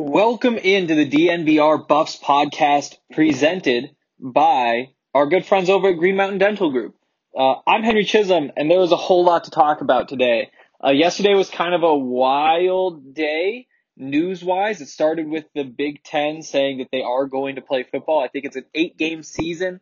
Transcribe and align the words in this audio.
Welcome 0.00 0.58
into 0.58 0.94
the 0.94 1.10
DNVR 1.10 1.88
Buffs 1.88 2.16
podcast 2.16 2.96
presented 3.10 3.96
by 4.20 4.90
our 5.12 5.26
good 5.26 5.44
friends 5.44 5.68
over 5.68 5.88
at 5.88 5.98
Green 5.98 6.14
Mountain 6.14 6.38
Dental 6.38 6.70
Group. 6.70 6.94
Uh, 7.36 7.56
I'm 7.66 7.82
Henry 7.82 8.04
Chisholm, 8.04 8.52
and 8.56 8.70
there 8.70 8.78
was 8.78 8.92
a 8.92 8.96
whole 8.96 9.24
lot 9.24 9.42
to 9.44 9.50
talk 9.50 9.80
about 9.80 10.06
today. 10.06 10.52
Uh, 10.82 10.90
yesterday 10.90 11.34
was 11.34 11.50
kind 11.50 11.74
of 11.74 11.82
a 11.82 11.98
wild 11.98 13.12
day 13.12 13.66
news 13.96 14.40
wise. 14.44 14.80
It 14.80 14.86
started 14.86 15.26
with 15.26 15.46
the 15.52 15.64
Big 15.64 16.04
Ten 16.04 16.42
saying 16.42 16.78
that 16.78 16.90
they 16.92 17.02
are 17.02 17.26
going 17.26 17.56
to 17.56 17.60
play 17.60 17.82
football. 17.82 18.22
I 18.22 18.28
think 18.28 18.44
it's 18.44 18.54
an 18.54 18.66
eight 18.76 18.98
game 18.98 19.24
season 19.24 19.80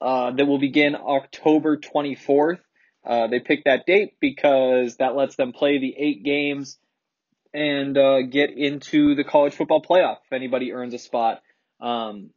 uh, 0.00 0.30
that 0.30 0.46
will 0.46 0.58
begin 0.58 0.96
October 0.96 1.76
24th. 1.76 2.60
Uh, 3.04 3.26
they 3.26 3.40
picked 3.40 3.66
that 3.66 3.84
date 3.84 4.14
because 4.20 4.96
that 4.96 5.14
lets 5.14 5.36
them 5.36 5.52
play 5.52 5.76
the 5.76 5.94
eight 5.98 6.24
games 6.24 6.78
and 7.54 7.96
uh, 7.96 8.22
get 8.22 8.50
into 8.50 9.14
the 9.14 9.24
college 9.24 9.54
football 9.54 9.80
playoff 9.80 10.18
if 10.26 10.32
anybody 10.32 10.72
earns 10.72 10.92
a 10.92 10.98
spot. 10.98 11.40
Um, 11.80 12.30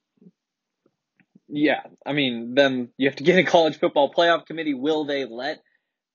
yeah, 1.49 1.81
I 2.05 2.13
mean, 2.13 2.53
then 2.53 2.89
you 2.97 3.09
have 3.09 3.17
to 3.17 3.23
get 3.23 3.39
a 3.39 3.43
college 3.43 3.79
football 3.79 4.13
playoff 4.13 4.45
committee. 4.45 4.75
Will 4.75 5.05
they 5.05 5.25
let 5.25 5.61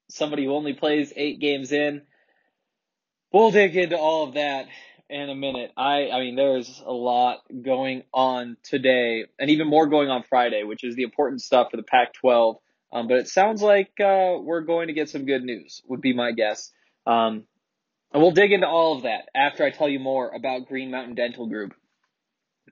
somebody 0.09 0.45
who 0.45 0.55
only 0.55 0.73
plays 0.73 1.13
eight 1.17 1.41
games 1.41 1.73
in? 1.73 2.03
We'll 3.33 3.51
dig 3.51 3.77
into 3.77 3.99
all 3.99 4.29
of 4.29 4.35
that 4.35 4.69
in 5.09 5.31
a 5.31 5.35
minute. 5.35 5.73
I, 5.77 6.11
I 6.11 6.21
mean, 6.21 6.37
there's 6.37 6.83
a 6.85 6.93
lot 6.93 7.41
going 7.63 8.05
on 8.13 8.57
today, 8.63 9.25
and 9.39 9.51
even 9.51 9.69
more 9.69 9.87
going 9.87 10.11
on 10.11 10.23
Friday, 10.23 10.63
which 10.63 10.85
is 10.85 10.95
the 10.95 11.03
important 11.03 11.41
stuff 11.41 11.71
for 11.71 11.77
the 11.77 11.83
Pac-12. 11.83 12.57
Um, 12.93 13.09
but 13.09 13.17
it 13.17 13.29
sounds 13.29 13.63
like 13.63 13.93
uh, 14.01 14.37
we're 14.39 14.61
going 14.61 14.89
to 14.89 14.93
get 14.93 15.09
some 15.09 15.25
good 15.25 15.43
news. 15.43 15.83
Would 15.89 16.03
be 16.03 16.13
my 16.13 16.33
guess. 16.33 16.71
Um, 17.07 17.45
and 18.13 18.23
we'll 18.23 18.33
dig 18.33 18.53
into 18.53 18.69
all 18.69 18.97
of 18.97 19.03
that 19.05 19.29
after 19.35 19.65
I 19.65 19.71
tell 19.71 19.89
you 19.89 19.99
more 19.99 20.31
about 20.31 20.69
Green 20.69 20.91
Mountain 20.91 21.15
Dental 21.15 21.47
Group. 21.47 21.75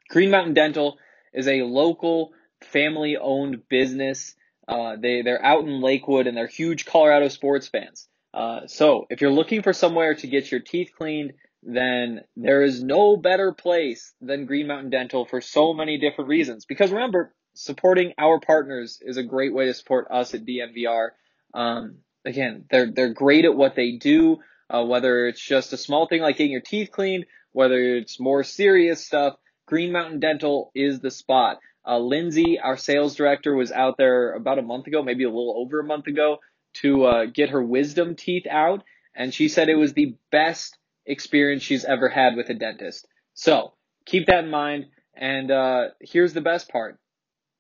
Green 0.09 0.31
Mountain 0.31 0.55
Dental 0.55 0.99
is 1.33 1.49
a 1.49 1.63
local 1.63 2.33
family 2.63 3.17
owned 3.17 3.69
business. 3.69 4.35
Uh, 4.69 4.97
they, 5.01 5.23
they're 5.23 5.45
out 5.45 5.65
in 5.65 5.81
Lakewood 5.81 6.27
and 6.27 6.37
they're 6.37 6.47
huge 6.47 6.85
Colorado 6.85 7.29
sports 7.29 7.69
fans. 7.69 8.09
Uh, 8.35 8.67
so 8.67 9.07
if 9.11 9.21
you're 9.21 9.33
looking 9.33 9.63
for 9.63 9.73
somewhere 9.73 10.15
to 10.15 10.27
get 10.27 10.51
your 10.51 10.61
teeth 10.61 10.91
cleaned, 10.97 11.33
then 11.63 12.21
there 12.37 12.63
is 12.63 12.83
no 12.83 13.17
better 13.17 13.53
place 13.53 14.13
than 14.21 14.47
Green 14.47 14.67
Mountain 14.67 14.91
Dental 14.91 15.25
for 15.25 15.41
so 15.41 15.73
many 15.73 15.99
different 15.99 16.29
reasons. 16.29 16.65
Because 16.65 16.91
remember, 16.91 17.35
supporting 17.55 18.13
our 18.19 18.41
partners 18.41 18.99
is 19.03 19.17
a 19.17 19.23
great 19.23 19.53
way 19.53 19.67
to 19.67 19.75
support 19.75 20.09
us 20.11 20.35
at 20.35 20.45
DNVR. 20.45 21.11
Um, 21.53 21.99
again, 22.25 22.65
they're, 22.71 22.91
they're 22.91 23.13
great 23.13 23.45
at 23.45 23.57
what 23.57 23.75
they 23.75 23.93
do 23.93 24.41
uh, 24.73 24.85
whether 24.85 25.27
it's 25.27 25.45
just 25.45 25.73
a 25.73 25.77
small 25.77 26.07
thing 26.07 26.23
like 26.23 26.37
getting 26.37 26.53
your 26.53 26.61
teeth 26.61 26.91
cleaned, 26.93 27.27
whether 27.53 27.79
it's 27.97 28.21
more 28.21 28.45
serious 28.45 29.05
stuff, 29.05 29.35
Green 29.67 29.93
Mountain 29.93 30.21
Dental 30.21 30.71
is 30.75 31.01
the 31.01 31.11
spot. 31.11 31.59
Uh, 31.87 31.99
Lindsay, 31.99 32.59
our 32.63 32.77
sales 32.77 33.15
director, 33.17 33.55
was 33.55 33.73
out 33.73 33.97
there 33.97 34.33
about 34.33 34.59
a 34.59 34.63
month 34.63 34.87
ago, 34.87 35.03
maybe 35.03 35.25
a 35.25 35.29
little 35.29 35.55
over 35.59 35.81
a 35.81 35.85
month 35.85 36.07
ago, 36.07 36.39
to 36.75 37.05
uh, 37.05 37.25
get 37.27 37.51
her 37.51 37.63
wisdom 37.63 38.15
teeth 38.15 38.47
out, 38.49 38.85
and 39.15 39.35
she 39.35 39.49
said 39.49 39.69
it 39.69 39.75
was 39.75 39.93
the 39.93 40.17
best 40.31 40.77
experience 41.07 41.63
she's 41.63 41.85
ever 41.85 42.09
had 42.09 42.37
with 42.37 42.49
a 42.49 42.55
dentist. 42.55 43.09
So 43.35 43.73
keep 44.07 44.27
that 44.27 44.45
in 44.45 44.51
mind. 44.51 44.87
And 45.17 45.51
uh, 45.51 45.89
here's 46.01 46.33
the 46.33 46.41
best 46.41 46.69
part: 46.71 46.99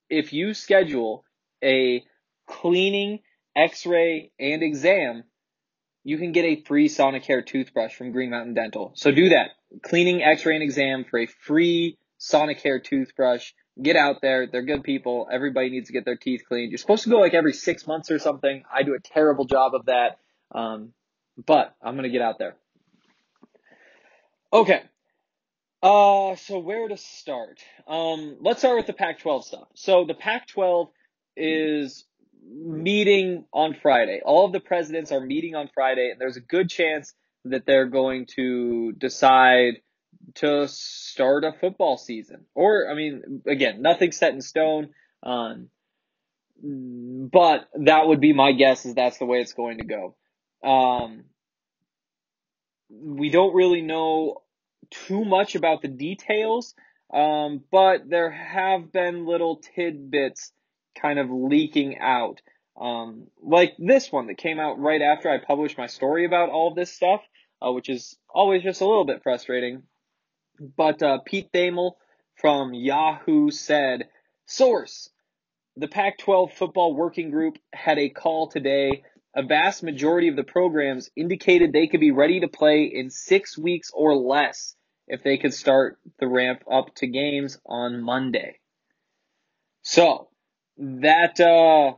if 0.08 0.32
you 0.32 0.54
schedule 0.54 1.24
a 1.62 2.04
cleaning, 2.46 3.20
X-ray, 3.56 4.32
and 4.38 4.62
exam 4.62 5.24
you 6.02 6.18
can 6.18 6.32
get 6.32 6.44
a 6.44 6.62
free 6.62 6.88
Sonicare 6.88 7.44
toothbrush 7.44 7.94
from 7.94 8.12
Green 8.12 8.30
Mountain 8.30 8.54
Dental. 8.54 8.92
So 8.94 9.10
do 9.10 9.30
that. 9.30 9.50
Cleaning, 9.82 10.22
x-ray, 10.22 10.54
and 10.54 10.62
exam 10.62 11.04
for 11.04 11.18
a 11.18 11.26
free 11.26 11.98
Sonicare 12.18 12.82
toothbrush. 12.82 13.52
Get 13.80 13.96
out 13.96 14.20
there. 14.20 14.46
They're 14.46 14.62
good 14.62 14.82
people. 14.82 15.28
Everybody 15.30 15.70
needs 15.70 15.88
to 15.88 15.92
get 15.92 16.04
their 16.04 16.16
teeth 16.16 16.42
cleaned. 16.48 16.70
You're 16.70 16.78
supposed 16.78 17.04
to 17.04 17.10
go 17.10 17.18
like 17.18 17.34
every 17.34 17.52
six 17.52 17.86
months 17.86 18.10
or 18.10 18.18
something. 18.18 18.64
I 18.72 18.82
do 18.82 18.94
a 18.94 19.00
terrible 19.00 19.44
job 19.44 19.74
of 19.74 19.86
that. 19.86 20.18
Um, 20.52 20.92
but 21.46 21.74
I'm 21.82 21.94
going 21.94 22.04
to 22.04 22.10
get 22.10 22.22
out 22.22 22.38
there. 22.38 22.56
Okay. 24.52 24.82
Uh, 25.82 26.36
so 26.36 26.58
where 26.58 26.88
to 26.88 26.96
start? 26.96 27.60
Um, 27.86 28.36
let's 28.40 28.58
start 28.58 28.76
with 28.76 28.86
the 28.86 28.92
Pac-12 28.92 29.44
stuff. 29.44 29.68
So 29.74 30.04
the 30.04 30.14
Pac-12 30.14 30.88
is 31.36 32.04
meeting 32.50 33.44
on 33.52 33.76
Friday. 33.80 34.20
All 34.24 34.46
of 34.46 34.52
the 34.52 34.60
presidents 34.60 35.12
are 35.12 35.20
meeting 35.20 35.54
on 35.54 35.70
Friday, 35.72 36.10
and 36.10 36.20
there's 36.20 36.36
a 36.36 36.40
good 36.40 36.68
chance 36.68 37.14
that 37.44 37.64
they're 37.66 37.86
going 37.86 38.26
to 38.36 38.92
decide 38.92 39.80
to 40.34 40.68
start 40.68 41.44
a 41.44 41.52
football 41.52 41.96
season. 41.96 42.44
Or, 42.54 42.90
I 42.90 42.94
mean, 42.94 43.42
again, 43.46 43.82
nothing 43.82 44.12
set 44.12 44.34
in 44.34 44.42
stone. 44.42 44.90
Um, 45.22 45.68
but 46.62 47.68
that 47.74 48.06
would 48.06 48.20
be 48.20 48.32
my 48.32 48.52
guess 48.52 48.84
is 48.84 48.94
that's 48.94 49.18
the 49.18 49.24
way 49.24 49.40
it's 49.40 49.54
going 49.54 49.78
to 49.78 49.84
go. 49.84 50.16
Um, 50.62 51.24
we 52.90 53.30
don't 53.30 53.54
really 53.54 53.82
know 53.82 54.42
too 54.90 55.24
much 55.24 55.54
about 55.54 55.80
the 55.80 55.88
details, 55.88 56.74
um, 57.12 57.62
but 57.70 58.08
there 58.08 58.30
have 58.30 58.92
been 58.92 59.26
little 59.26 59.62
tidbits 59.74 60.52
kind 61.00 61.18
of 61.18 61.30
leaking 61.30 61.98
out. 61.98 62.40
Um, 62.80 63.26
like 63.42 63.74
this 63.78 64.10
one 64.10 64.28
that 64.28 64.38
came 64.38 64.58
out 64.58 64.78
right 64.78 65.02
after 65.02 65.28
I 65.28 65.38
published 65.38 65.76
my 65.76 65.86
story 65.86 66.24
about 66.24 66.50
all 66.50 66.68
of 66.68 66.76
this 66.76 66.92
stuff, 66.92 67.20
uh, 67.60 67.70
which 67.72 67.88
is 67.88 68.16
always 68.28 68.62
just 68.62 68.80
a 68.80 68.86
little 68.86 69.04
bit 69.04 69.22
frustrating. 69.22 69.82
But 70.76 71.02
uh, 71.02 71.18
Pete 71.24 71.52
Thamel 71.52 71.92
from 72.36 72.72
Yahoo 72.72 73.50
said, 73.50 74.08
Source, 74.46 75.10
the 75.76 75.88
Pac 75.88 76.18
12 76.18 76.52
football 76.52 76.94
working 76.94 77.30
group 77.30 77.58
had 77.72 77.98
a 77.98 78.08
call 78.08 78.48
today. 78.48 79.02
A 79.34 79.42
vast 79.42 79.82
majority 79.82 80.28
of 80.28 80.36
the 80.36 80.42
programs 80.42 81.10
indicated 81.16 81.72
they 81.72 81.86
could 81.86 82.00
be 82.00 82.10
ready 82.10 82.40
to 82.40 82.48
play 82.48 82.84
in 82.84 83.10
six 83.10 83.56
weeks 83.56 83.90
or 83.94 84.16
less 84.16 84.74
if 85.06 85.22
they 85.22 85.38
could 85.38 85.54
start 85.54 85.98
the 86.18 86.26
ramp 86.26 86.62
up 86.70 86.94
to 86.96 87.06
games 87.06 87.58
on 87.64 88.02
Monday. 88.02 88.58
So, 89.82 90.29
that 90.80 91.38
uh, 91.38 91.94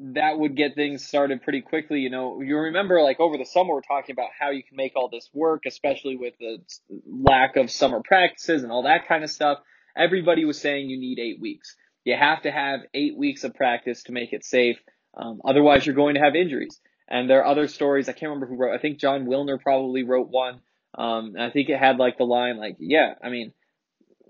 that 0.00 0.38
would 0.38 0.56
get 0.56 0.74
things 0.74 1.06
started 1.06 1.42
pretty 1.42 1.60
quickly. 1.60 2.00
You 2.00 2.10
know, 2.10 2.40
you 2.40 2.56
remember 2.56 3.02
like 3.02 3.18
over 3.18 3.36
the 3.36 3.44
summer 3.44 3.74
we're 3.74 3.80
talking 3.82 4.12
about 4.12 4.30
how 4.38 4.50
you 4.50 4.62
can 4.62 4.76
make 4.76 4.92
all 4.94 5.08
this 5.08 5.28
work, 5.34 5.62
especially 5.66 6.16
with 6.16 6.34
the 6.38 6.58
lack 7.06 7.56
of 7.56 7.70
summer 7.70 8.00
practices 8.02 8.62
and 8.62 8.70
all 8.70 8.84
that 8.84 9.08
kind 9.08 9.24
of 9.24 9.30
stuff. 9.30 9.58
Everybody 9.96 10.44
was 10.44 10.60
saying 10.60 10.88
you 10.88 10.98
need 10.98 11.18
eight 11.18 11.40
weeks. 11.40 11.74
You 12.04 12.16
have 12.16 12.42
to 12.42 12.50
have 12.50 12.80
eight 12.94 13.16
weeks 13.18 13.42
of 13.42 13.54
practice 13.54 14.04
to 14.04 14.12
make 14.12 14.32
it 14.32 14.44
safe. 14.44 14.78
Um, 15.14 15.40
otherwise, 15.44 15.84
you're 15.84 15.96
going 15.96 16.14
to 16.14 16.20
have 16.20 16.36
injuries. 16.36 16.80
And 17.08 17.28
there 17.28 17.40
are 17.40 17.46
other 17.50 17.66
stories. 17.66 18.08
I 18.08 18.12
can't 18.12 18.30
remember 18.30 18.46
who 18.46 18.56
wrote. 18.56 18.74
I 18.74 18.78
think 18.78 18.98
Jon 18.98 19.26
Wilner 19.26 19.60
probably 19.60 20.04
wrote 20.04 20.28
one. 20.28 20.60
Um, 20.96 21.34
I 21.38 21.50
think 21.50 21.68
it 21.68 21.78
had 21.78 21.96
like 21.98 22.18
the 22.18 22.24
line 22.24 22.58
like, 22.58 22.76
yeah, 22.78 23.14
I 23.22 23.30
mean, 23.30 23.52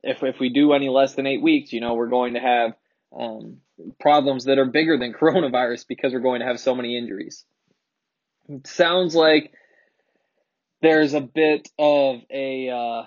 if 0.02 0.22
if 0.22 0.40
we 0.40 0.48
do 0.48 0.72
any 0.72 0.88
less 0.88 1.14
than 1.14 1.26
eight 1.26 1.42
weeks, 1.42 1.72
you 1.72 1.80
know, 1.80 1.94
we're 1.94 2.08
going 2.08 2.34
to 2.34 2.40
have 2.40 2.72
um, 3.16 3.58
problems 4.00 4.44
that 4.44 4.58
are 4.58 4.66
bigger 4.66 4.98
than 4.98 5.12
coronavirus 5.20 5.86
because 5.86 6.12
we're 6.12 6.20
going 6.20 6.40
to 6.40 6.46
have 6.46 6.60
so 6.60 6.74
many 6.74 6.96
injuries. 6.96 7.44
It 8.48 8.66
sounds 8.66 9.14
like 9.14 9.52
there's 10.80 11.14
a 11.14 11.20
bit 11.20 11.68
of 11.78 12.20
a 12.30 12.70
uh, 12.70 13.02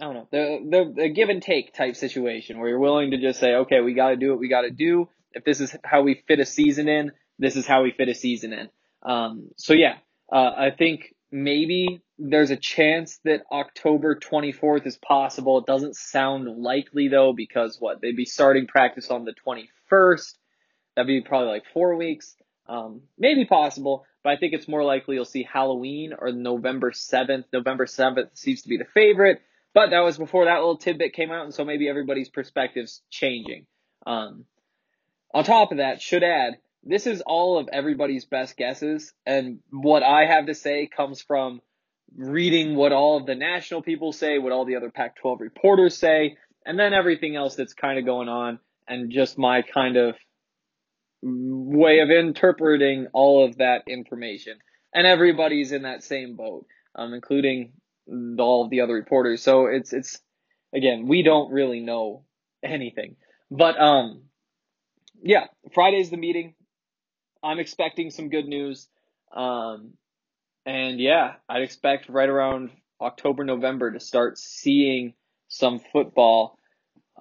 I 0.00 0.04
don't 0.04 0.14
know, 0.14 0.28
the 0.30 0.92
the 0.96 1.08
give 1.08 1.28
and 1.28 1.42
take 1.42 1.72
type 1.72 1.94
situation 1.94 2.58
where 2.58 2.68
you're 2.68 2.78
willing 2.78 3.12
to 3.12 3.18
just 3.18 3.38
say, 3.38 3.54
okay, 3.54 3.80
we 3.80 3.94
got 3.94 4.10
to 4.10 4.16
do 4.16 4.30
what 4.30 4.40
we 4.40 4.48
got 4.48 4.62
to 4.62 4.70
do. 4.70 5.08
If 5.32 5.44
this 5.44 5.60
is 5.60 5.76
how 5.84 6.02
we 6.02 6.22
fit 6.26 6.40
a 6.40 6.46
season 6.46 6.88
in, 6.88 7.12
this 7.38 7.56
is 7.56 7.66
how 7.66 7.82
we 7.82 7.92
fit 7.92 8.08
a 8.08 8.14
season 8.14 8.52
in. 8.52 8.68
Um, 9.02 9.50
so 9.56 9.72
yeah, 9.72 9.96
uh, 10.32 10.50
I 10.56 10.70
think 10.76 11.14
maybe 11.34 12.00
there's 12.16 12.52
a 12.52 12.56
chance 12.56 13.18
that 13.24 13.42
October 13.50 14.14
24th 14.14 14.86
is 14.86 14.96
possible. 14.96 15.58
It 15.58 15.66
doesn't 15.66 15.96
sound 15.96 16.46
likely 16.62 17.08
though 17.08 17.32
because 17.32 17.76
what 17.80 18.00
they'd 18.00 18.16
be 18.16 18.24
starting 18.24 18.68
practice 18.68 19.10
on 19.10 19.24
the 19.24 19.34
21st. 19.44 20.34
That'd 20.94 21.08
be 21.08 21.22
probably 21.22 21.48
like 21.48 21.64
four 21.74 21.96
weeks. 21.96 22.36
Um, 22.68 23.02
maybe 23.18 23.46
possible, 23.46 24.06
but 24.22 24.30
I 24.30 24.36
think 24.36 24.54
it's 24.54 24.68
more 24.68 24.84
likely 24.84 25.16
you'll 25.16 25.24
see 25.24 25.42
Halloween 25.42 26.14
or 26.16 26.30
November 26.30 26.92
7th. 26.92 27.44
November 27.52 27.86
7th 27.86 28.28
seems 28.34 28.62
to 28.62 28.68
be 28.68 28.78
the 28.78 28.86
favorite, 28.94 29.42
but 29.74 29.90
that 29.90 30.00
was 30.00 30.16
before 30.16 30.44
that 30.44 30.60
little 30.60 30.78
tidbit 30.78 31.14
came 31.14 31.32
out, 31.32 31.44
and 31.44 31.52
so 31.52 31.64
maybe 31.64 31.88
everybody's 31.88 32.30
perspective's 32.30 33.02
changing. 33.10 33.66
Um, 34.06 34.44
on 35.34 35.44
top 35.44 35.72
of 35.72 35.78
that, 35.78 36.00
should 36.00 36.22
add, 36.22 36.58
this 36.84 37.06
is 37.06 37.22
all 37.26 37.58
of 37.58 37.68
everybody's 37.72 38.24
best 38.24 38.56
guesses, 38.56 39.12
and 39.26 39.60
what 39.70 40.02
I 40.02 40.26
have 40.26 40.46
to 40.46 40.54
say 40.54 40.86
comes 40.94 41.22
from 41.22 41.60
reading 42.16 42.76
what 42.76 42.92
all 42.92 43.16
of 43.16 43.26
the 43.26 43.34
national 43.34 43.82
people 43.82 44.12
say, 44.12 44.38
what 44.38 44.52
all 44.52 44.64
the 44.64 44.76
other 44.76 44.90
Pac 44.90 45.16
12 45.16 45.40
reporters 45.40 45.96
say, 45.96 46.36
and 46.64 46.78
then 46.78 46.92
everything 46.92 47.36
else 47.36 47.56
that's 47.56 47.74
kind 47.74 47.98
of 47.98 48.04
going 48.04 48.28
on, 48.28 48.58
and 48.86 49.10
just 49.10 49.38
my 49.38 49.62
kind 49.62 49.96
of 49.96 50.16
way 51.22 52.00
of 52.00 52.10
interpreting 52.10 53.06
all 53.12 53.44
of 53.44 53.56
that 53.58 53.82
information. 53.88 54.58
And 54.92 55.06
everybody's 55.06 55.72
in 55.72 55.82
that 55.82 56.04
same 56.04 56.36
boat, 56.36 56.66
um, 56.94 57.14
including 57.14 57.72
all 58.38 58.64
of 58.64 58.70
the 58.70 58.80
other 58.82 58.94
reporters. 58.94 59.42
So 59.42 59.66
it's 59.66 59.92
it's 59.92 60.20
again, 60.74 61.06
we 61.08 61.22
don't 61.22 61.50
really 61.50 61.80
know 61.80 62.24
anything. 62.62 63.16
But 63.50 63.78
um 63.80 64.24
yeah, 65.22 65.46
Friday's 65.72 66.10
the 66.10 66.16
meeting. 66.16 66.54
I'm 67.44 67.58
expecting 67.58 68.10
some 68.10 68.30
good 68.30 68.46
news. 68.46 68.88
Um 69.34 69.94
and 70.66 70.98
yeah, 70.98 71.34
I'd 71.48 71.62
expect 71.62 72.08
right 72.08 72.28
around 72.28 72.70
October, 73.00 73.44
November 73.44 73.92
to 73.92 74.00
start 74.00 74.38
seeing 74.38 75.14
some 75.48 75.80
football, 75.92 76.58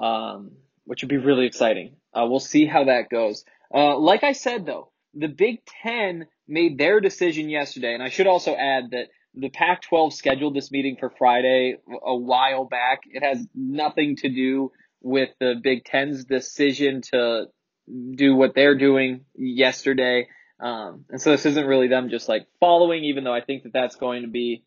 um, 0.02 0.52
which 0.86 1.04
would 1.04 1.10
be 1.10 1.18
really 1.18 1.46
exciting. 1.46 1.98
Uh, 2.14 2.26
we'll 2.28 2.40
see 2.40 2.66
how 2.66 2.86
that 2.86 3.10
goes. 3.10 3.44
Uh, 3.74 3.98
like 3.98 4.24
I 4.24 4.32
said 4.32 4.66
though, 4.66 4.92
the 5.14 5.28
Big 5.28 5.60
Ten 5.84 6.28
made 6.48 6.78
their 6.78 7.00
decision 7.00 7.50
yesterday, 7.50 7.94
and 7.94 8.04
I 8.04 8.10
should 8.10 8.28
also 8.28 8.56
add 8.56 8.92
that 8.92 9.08
the 9.36 9.50
Pac 9.50 9.82
12 9.82 10.14
scheduled 10.14 10.56
this 10.56 10.72
meeting 10.72 10.96
for 11.00 11.10
Friday 11.10 11.76
a 12.06 12.16
while 12.16 12.66
back. 12.66 13.02
It 13.10 13.24
has 13.24 13.46
nothing 13.56 14.16
to 14.18 14.30
do 14.30 14.72
with 15.02 15.30
the 15.40 15.56
Big 15.62 15.86
Ten's 15.86 16.24
decision 16.26 17.02
to 17.12 17.46
do 17.88 18.36
what 18.36 18.56
they're 18.56 18.78
doing 18.78 19.26
yesterday. 19.36 20.28
Um, 20.60 21.06
and 21.10 21.22
so 21.22 21.32
this 21.32 21.46
isn't 21.46 21.68
really 21.68 21.88
them 21.88 22.10
just 22.10 22.30
like 22.30 22.48
following, 22.60 23.04
even 23.06 23.24
though 23.24 23.34
I 23.34 23.42
think 23.42 23.64
that 23.64 23.74
that's 23.74 23.96
going 23.96 24.22
to 24.22 24.30
be 24.30 24.64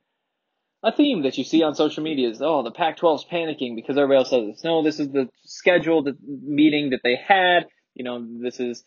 a 0.82 0.92
theme 0.92 1.22
that 1.22 1.38
you 1.38 1.44
see 1.44 1.62
on 1.62 1.74
social 1.74 2.02
media 2.02 2.28
is, 2.28 2.40
oh, 2.42 2.62
the 2.62 2.70
Pac-12 2.70 3.16
is 3.16 3.24
panicking 3.30 3.74
because 3.74 3.96
everybody 3.96 4.18
else 4.18 4.30
says. 4.30 4.62
No, 4.62 4.82
this 4.82 5.00
is 5.00 5.08
the 5.08 5.28
scheduled 5.44 6.08
meeting 6.24 6.90
that 6.90 7.00
they 7.02 7.16
had. 7.16 7.66
You 7.94 8.04
know, 8.04 8.24
this 8.40 8.60
is 8.60 8.84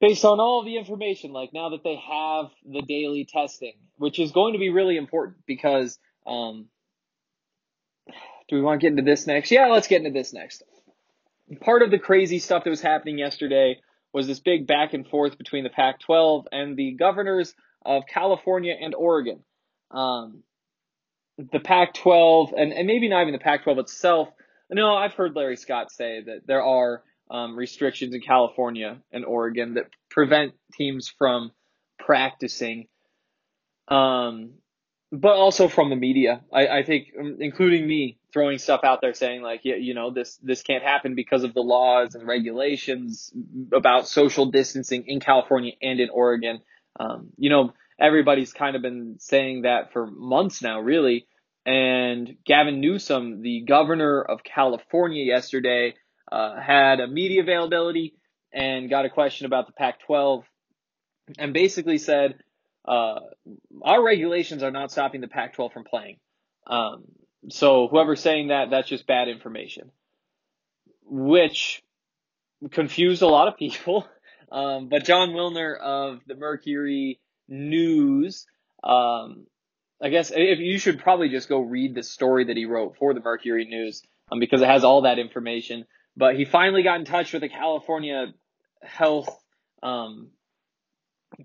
based 0.00 0.24
on 0.24 0.40
all 0.40 0.64
the 0.64 0.76
information, 0.76 1.32
like 1.32 1.50
now 1.52 1.70
that 1.70 1.84
they 1.84 1.96
have 1.96 2.46
the 2.64 2.82
daily 2.82 3.26
testing, 3.30 3.74
which 3.96 4.18
is 4.18 4.32
going 4.32 4.54
to 4.54 4.58
be 4.58 4.70
really 4.70 4.96
important 4.96 5.38
because, 5.46 5.98
um, 6.26 6.66
do 8.48 8.56
we 8.56 8.62
want 8.62 8.80
to 8.80 8.84
get 8.84 8.92
into 8.92 9.02
this 9.02 9.26
next? 9.26 9.50
Yeah, 9.50 9.66
let's 9.66 9.88
get 9.88 9.98
into 9.98 10.18
this 10.18 10.32
next. 10.32 10.62
Part 11.60 11.82
of 11.82 11.90
the 11.90 11.98
crazy 11.98 12.38
stuff 12.38 12.64
that 12.64 12.70
was 12.70 12.82
happening 12.82 13.18
yesterday 13.18 13.80
was 14.12 14.26
this 14.26 14.40
big 14.40 14.66
back 14.66 14.94
and 14.94 15.06
forth 15.06 15.38
between 15.38 15.64
the 15.64 15.70
Pac 15.70 16.00
12 16.00 16.48
and 16.52 16.76
the 16.76 16.92
governors 16.92 17.54
of 17.84 18.04
California 18.06 18.74
and 18.78 18.94
Oregon. 18.94 19.40
Um, 19.90 20.42
the 21.38 21.60
Pac 21.60 21.94
12, 21.94 22.52
and, 22.56 22.72
and 22.72 22.86
maybe 22.86 23.08
not 23.08 23.22
even 23.22 23.32
the 23.32 23.38
Pac 23.38 23.64
12 23.64 23.78
itself. 23.78 24.28
No, 24.70 24.94
I've 24.94 25.14
heard 25.14 25.34
Larry 25.34 25.56
Scott 25.56 25.90
say 25.90 26.22
that 26.26 26.46
there 26.46 26.62
are 26.62 27.02
um, 27.30 27.56
restrictions 27.56 28.14
in 28.14 28.20
California 28.20 28.98
and 29.12 29.24
Oregon 29.24 29.74
that 29.74 29.84
prevent 30.10 30.52
teams 30.74 31.08
from 31.08 31.52
practicing, 31.98 32.88
um, 33.88 34.54
but 35.12 35.36
also 35.36 35.68
from 35.68 35.90
the 35.90 35.96
media. 35.96 36.42
I, 36.52 36.68
I 36.68 36.82
think, 36.82 37.08
um, 37.18 37.36
including 37.40 37.86
me, 37.86 38.17
throwing 38.32 38.58
stuff 38.58 38.80
out 38.84 39.00
there 39.00 39.14
saying 39.14 39.42
like, 39.42 39.60
yeah, 39.64 39.76
you 39.76 39.94
know, 39.94 40.10
this 40.10 40.36
this 40.42 40.62
can't 40.62 40.82
happen 40.82 41.14
because 41.14 41.44
of 41.44 41.54
the 41.54 41.60
laws 41.60 42.14
and 42.14 42.26
regulations 42.26 43.32
about 43.72 44.08
social 44.08 44.46
distancing 44.46 45.04
in 45.06 45.20
California 45.20 45.72
and 45.80 46.00
in 46.00 46.10
Oregon. 46.10 46.60
Um, 47.00 47.28
you 47.36 47.50
know, 47.50 47.72
everybody's 47.98 48.52
kind 48.52 48.76
of 48.76 48.82
been 48.82 49.16
saying 49.18 49.62
that 49.62 49.92
for 49.92 50.06
months 50.06 50.62
now, 50.62 50.80
really. 50.80 51.26
And 51.66 52.36
Gavin 52.46 52.80
Newsom, 52.80 53.42
the 53.42 53.62
governor 53.66 54.22
of 54.22 54.42
California, 54.42 55.24
yesterday 55.24 55.94
uh, 56.30 56.58
had 56.60 57.00
a 57.00 57.06
media 57.06 57.42
availability 57.42 58.14
and 58.52 58.88
got 58.88 59.04
a 59.04 59.10
question 59.10 59.46
about 59.46 59.66
the 59.66 59.72
Pac 59.72 60.00
12 60.00 60.44
and 61.38 61.52
basically 61.52 61.98
said, 61.98 62.36
uh, 62.86 63.20
Our 63.82 64.02
regulations 64.02 64.62
are 64.62 64.70
not 64.70 64.90
stopping 64.90 65.20
the 65.20 65.28
Pac 65.28 65.54
12 65.54 65.72
from 65.72 65.84
playing. 65.84 66.16
Um, 66.66 67.04
so 67.48 67.88
whoever's 67.88 68.20
saying 68.20 68.48
that, 68.48 68.70
that's 68.70 68.88
just 68.88 69.06
bad 69.06 69.28
information, 69.28 69.90
which 71.04 71.82
confused 72.70 73.22
a 73.22 73.26
lot 73.28 73.48
of 73.48 73.56
people. 73.56 74.06
Um, 74.50 74.88
but 74.88 75.04
Jon 75.04 75.32
Wilner 75.32 75.78
of 75.78 76.20
the 76.26 76.34
Mercury 76.34 77.20
News, 77.48 78.46
um, 78.82 79.46
I 80.02 80.08
guess 80.08 80.32
if 80.34 80.58
you 80.58 80.78
should 80.78 81.00
probably 81.00 81.28
just 81.28 81.50
go 81.50 81.60
read 81.60 81.94
the 81.94 82.02
story 82.02 82.44
that 82.44 82.56
he 82.56 82.64
wrote 82.64 82.96
for 82.96 83.12
the 83.12 83.20
Mercury 83.20 83.66
News 83.66 84.02
um, 84.32 84.40
because 84.40 84.62
it 84.62 84.68
has 84.68 84.84
all 84.84 85.02
that 85.02 85.18
information. 85.18 85.84
But 86.16 86.36
he 86.36 86.46
finally 86.46 86.82
got 86.82 86.98
in 86.98 87.04
touch 87.04 87.34
with 87.34 87.42
the 87.42 87.50
California 87.50 88.32
health 88.82 89.28
um, 89.82 90.30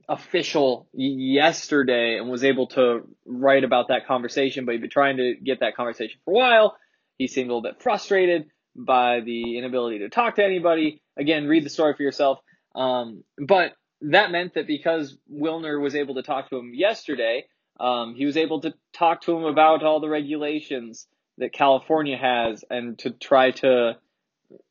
official 0.07 0.87
yesterday 0.93 2.17
and 2.17 2.29
was 2.29 2.43
able 2.43 2.67
to 2.67 3.01
write 3.25 3.63
about 3.63 3.89
that 3.89 4.07
conversation. 4.07 4.65
But 4.65 4.73
he'd 4.73 4.81
been 4.81 4.89
trying 4.89 5.17
to 5.17 5.35
get 5.35 5.59
that 5.59 5.75
conversation 5.75 6.19
for 6.25 6.31
a 6.31 6.37
while. 6.37 6.77
He 7.17 7.27
seemed 7.27 7.49
a 7.49 7.53
little 7.53 7.69
bit 7.69 7.81
frustrated 7.81 8.45
by 8.75 9.19
the 9.21 9.57
inability 9.57 9.99
to 9.99 10.09
talk 10.09 10.35
to 10.35 10.43
anybody. 10.43 11.01
Again, 11.17 11.47
read 11.47 11.63
the 11.63 11.69
story 11.69 11.93
for 11.95 12.03
yourself. 12.03 12.39
Um, 12.75 13.23
but 13.37 13.73
that 14.01 14.31
meant 14.31 14.55
that 14.55 14.67
because 14.67 15.17
Wilner 15.31 15.81
was 15.81 15.95
able 15.95 16.15
to 16.15 16.23
talk 16.23 16.49
to 16.49 16.57
him 16.57 16.73
yesterday, 16.73 17.45
um, 17.79 18.15
he 18.15 18.25
was 18.25 18.37
able 18.37 18.61
to 18.61 18.73
talk 18.93 19.21
to 19.23 19.35
him 19.35 19.43
about 19.43 19.83
all 19.83 19.99
the 19.99 20.09
regulations 20.09 21.07
that 21.37 21.53
California 21.53 22.17
has 22.17 22.63
and 22.69 22.97
to 22.99 23.11
try 23.11 23.51
to 23.51 23.97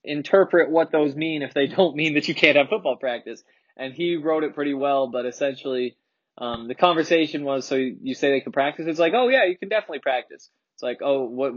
interpret 0.05 0.71
what 0.71 0.93
those 0.93 1.15
mean 1.15 1.43
if 1.43 1.55
they 1.55 1.67
don't 1.67 1.97
mean 1.97 2.15
that 2.15 2.29
you 2.29 2.35
can't 2.35 2.57
have 2.57 2.69
football 2.69 2.97
practice. 2.97 3.43
And 3.77 3.95
he 3.95 4.17
wrote 4.17 4.45
it 4.45 4.55
pretty 4.55 4.75
well, 4.75 5.09
but 5.09 5.27
essentially, 5.27 5.97
um, 6.39 6.69
the 6.69 6.75
conversation 6.75 7.45
was, 7.45 7.67
so 7.67 7.75
you 7.77 8.15
say 8.15 8.31
they 8.31 8.41
can 8.41 8.53
practice? 8.53 8.87
It's 8.87 8.99
like, 8.99 9.13
oh 9.15 9.29
yeah, 9.29 9.45
you 9.45 9.57
can 9.57 9.69
definitely 9.69 10.01
practice. 10.01 10.51
It's 10.75 10.83
like, 10.83 10.99
oh, 11.03 11.25
what, 11.25 11.53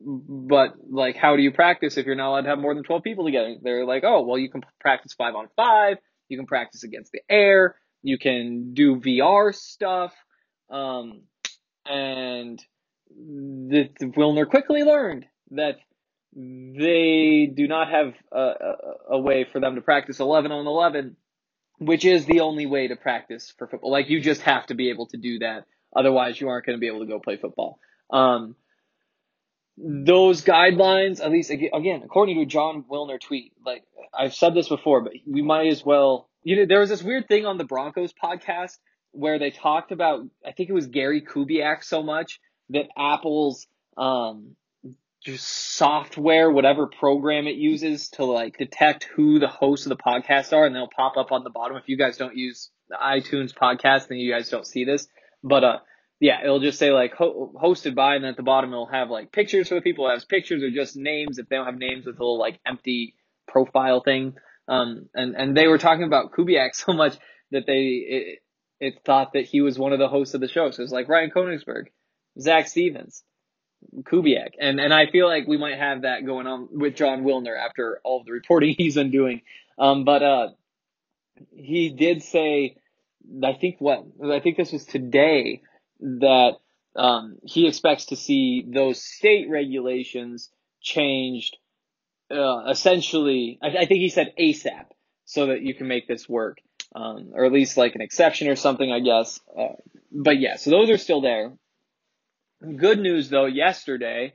but 0.00 0.74
like, 0.90 1.16
how 1.16 1.36
do 1.36 1.42
you 1.42 1.52
practice 1.52 1.96
if 1.96 2.06
you're 2.06 2.14
not 2.14 2.30
allowed 2.30 2.42
to 2.42 2.48
have 2.48 2.58
more 2.58 2.74
than 2.74 2.84
12 2.84 3.02
people 3.02 3.24
together? 3.24 3.56
They're 3.62 3.84
like, 3.84 4.04
oh, 4.04 4.22
well, 4.22 4.38
you 4.38 4.50
can 4.50 4.62
practice 4.80 5.12
five 5.12 5.34
on 5.34 5.48
five. 5.56 5.98
You 6.28 6.36
can 6.36 6.46
practice 6.46 6.82
against 6.82 7.12
the 7.12 7.20
air. 7.28 7.76
You 8.02 8.18
can 8.18 8.74
do 8.74 8.96
VR 8.96 9.54
stuff. 9.54 10.14
Um, 10.70 11.22
and 11.84 12.64
the, 13.10 13.90
the 13.98 14.06
Wilner 14.06 14.48
quickly 14.48 14.82
learned 14.82 15.26
that 15.50 15.76
they 16.34 17.52
do 17.54 17.68
not 17.68 17.90
have 17.90 18.14
a, 18.32 18.40
a, 18.40 18.74
a, 19.10 19.18
way 19.18 19.44
for 19.52 19.60
them 19.60 19.74
to 19.74 19.82
practice 19.82 20.18
11 20.18 20.50
on 20.50 20.66
11, 20.66 21.16
which 21.78 22.04
is 22.04 22.26
the 22.26 22.40
only 22.40 22.66
way 22.66 22.88
to 22.88 22.96
practice 22.96 23.52
for 23.58 23.66
football. 23.66 23.90
Like, 23.90 24.08
you 24.08 24.20
just 24.20 24.42
have 24.42 24.66
to 24.66 24.74
be 24.74 24.90
able 24.90 25.06
to 25.06 25.16
do 25.16 25.40
that. 25.40 25.64
Otherwise, 25.94 26.40
you 26.40 26.48
aren't 26.48 26.66
going 26.66 26.76
to 26.76 26.80
be 26.80 26.86
able 26.86 27.00
to 27.00 27.06
go 27.06 27.18
play 27.18 27.36
football. 27.36 27.78
Um, 28.10 28.56
those 29.76 30.44
guidelines, 30.44 31.20
at 31.20 31.30
least 31.30 31.50
again, 31.50 32.02
according 32.04 32.36
to 32.36 32.42
a 32.42 32.46
Jon 32.46 32.84
Wilner 32.90 33.20
tweet, 33.20 33.52
like 33.64 33.84
I've 34.12 34.34
said 34.34 34.54
this 34.54 34.68
before, 34.68 35.00
but 35.00 35.12
we 35.26 35.42
might 35.42 35.68
as 35.68 35.84
well, 35.84 36.28
you 36.44 36.56
know, 36.56 36.66
there 36.66 36.80
was 36.80 36.90
this 36.90 37.02
weird 37.02 37.26
thing 37.26 37.46
on 37.46 37.58
the 37.58 37.64
Broncos 37.64 38.12
podcast 38.12 38.78
where 39.12 39.38
they 39.38 39.50
talked 39.50 39.92
about, 39.92 40.26
I 40.46 40.52
think 40.52 40.68
it 40.68 40.74
was 40.74 40.86
Gary 40.86 41.22
Kubiak 41.22 41.84
so 41.84 42.02
much 42.02 42.40
that 42.70 42.86
Apple's, 42.96 43.66
um, 43.96 44.56
software, 45.36 46.50
whatever 46.50 46.86
program 46.86 47.46
it 47.46 47.56
uses 47.56 48.08
to 48.10 48.24
like 48.24 48.58
detect 48.58 49.04
who 49.04 49.38
the 49.38 49.48
hosts 49.48 49.86
of 49.86 49.90
the 49.90 50.02
podcast 50.02 50.52
are, 50.52 50.66
and 50.66 50.74
they'll 50.74 50.88
pop 50.88 51.16
up 51.16 51.32
on 51.32 51.44
the 51.44 51.50
bottom. 51.50 51.76
If 51.76 51.84
you 51.88 51.96
guys 51.96 52.16
don't 52.16 52.36
use 52.36 52.70
the 52.88 52.96
iTunes 52.96 53.54
podcast, 53.54 54.08
then 54.08 54.18
you 54.18 54.32
guys 54.32 54.48
don't 54.48 54.66
see 54.66 54.84
this. 54.84 55.06
But 55.42 55.64
uh, 55.64 55.78
yeah, 56.20 56.42
it'll 56.42 56.60
just 56.60 56.78
say 56.78 56.90
like 56.90 57.14
ho- 57.14 57.52
hosted 57.60 57.94
by, 57.94 58.16
and 58.16 58.24
then 58.24 58.30
at 58.30 58.36
the 58.36 58.42
bottom 58.42 58.72
it'll 58.72 58.86
have 58.86 59.10
like 59.10 59.32
pictures 59.32 59.68
for 59.68 59.76
the 59.76 59.80
people. 59.80 60.08
It 60.08 60.14
has 60.14 60.24
pictures 60.24 60.62
or 60.62 60.70
just 60.70 60.96
names. 60.96 61.38
If 61.38 61.48
they 61.48 61.56
don't 61.56 61.66
have 61.66 61.78
names, 61.78 62.06
it's 62.06 62.18
a 62.18 62.22
little 62.22 62.38
like 62.38 62.58
empty 62.66 63.14
profile 63.46 64.02
thing. 64.02 64.34
Um, 64.68 65.08
and 65.14 65.36
and 65.36 65.56
they 65.56 65.68
were 65.68 65.78
talking 65.78 66.04
about 66.04 66.32
Kubiak 66.32 66.70
so 66.74 66.92
much 66.92 67.16
that 67.50 67.66
they 67.66 67.80
it, 67.80 68.38
it 68.80 68.94
thought 69.04 69.34
that 69.34 69.44
he 69.44 69.60
was 69.60 69.78
one 69.78 69.92
of 69.92 69.98
the 69.98 70.08
hosts 70.08 70.34
of 70.34 70.40
the 70.40 70.48
show. 70.48 70.70
So 70.72 70.82
it's 70.82 70.92
like 70.92 71.08
Ryan 71.08 71.30
Koenigsberg, 71.30 71.86
Zach 72.40 72.66
Stevens. 72.66 73.22
Kubiak. 74.02 74.52
And 74.60 74.80
and 74.80 74.92
I 74.92 75.06
feel 75.06 75.26
like 75.26 75.46
we 75.46 75.58
might 75.58 75.78
have 75.78 76.02
that 76.02 76.24
going 76.24 76.46
on 76.46 76.68
with 76.72 76.96
Jon 76.96 77.24
Wilner 77.24 77.56
after 77.58 78.00
all 78.04 78.20
of 78.20 78.26
the 78.26 78.32
reporting 78.32 78.74
he's 78.78 78.94
been 78.94 79.10
doing. 79.10 79.42
Um, 79.78 80.04
but 80.04 80.22
uh, 80.22 80.48
he 81.54 81.90
did 81.90 82.22
say, 82.22 82.76
I 83.42 83.52
think 83.54 83.76
what 83.78 84.04
I 84.24 84.40
think 84.40 84.56
this 84.56 84.72
was 84.72 84.84
today 84.84 85.62
that 86.00 86.52
um, 86.96 87.38
he 87.44 87.66
expects 87.66 88.06
to 88.06 88.16
see 88.16 88.64
those 88.66 89.02
state 89.02 89.48
regulations 89.48 90.50
changed. 90.80 91.56
Uh, 92.30 92.64
essentially, 92.68 93.58
I, 93.62 93.68
I 93.68 93.86
think 93.86 94.00
he 94.00 94.08
said 94.08 94.34
ASAP, 94.38 94.86
so 95.24 95.46
that 95.46 95.62
you 95.62 95.74
can 95.74 95.86
make 95.86 96.08
this 96.08 96.28
work, 96.28 96.58
um, 96.94 97.30
or 97.34 97.44
at 97.44 97.52
least 97.52 97.76
like 97.76 97.94
an 97.94 98.00
exception 98.00 98.48
or 98.48 98.56
something, 98.56 98.90
I 98.90 99.00
guess. 99.00 99.40
Uh, 99.56 99.74
but 100.10 100.38
yeah, 100.38 100.56
so 100.56 100.70
those 100.70 100.90
are 100.90 100.98
still 100.98 101.20
there. 101.20 101.52
Good 102.62 103.00
news 103.00 103.28
though, 103.28 103.46
yesterday 103.46 104.34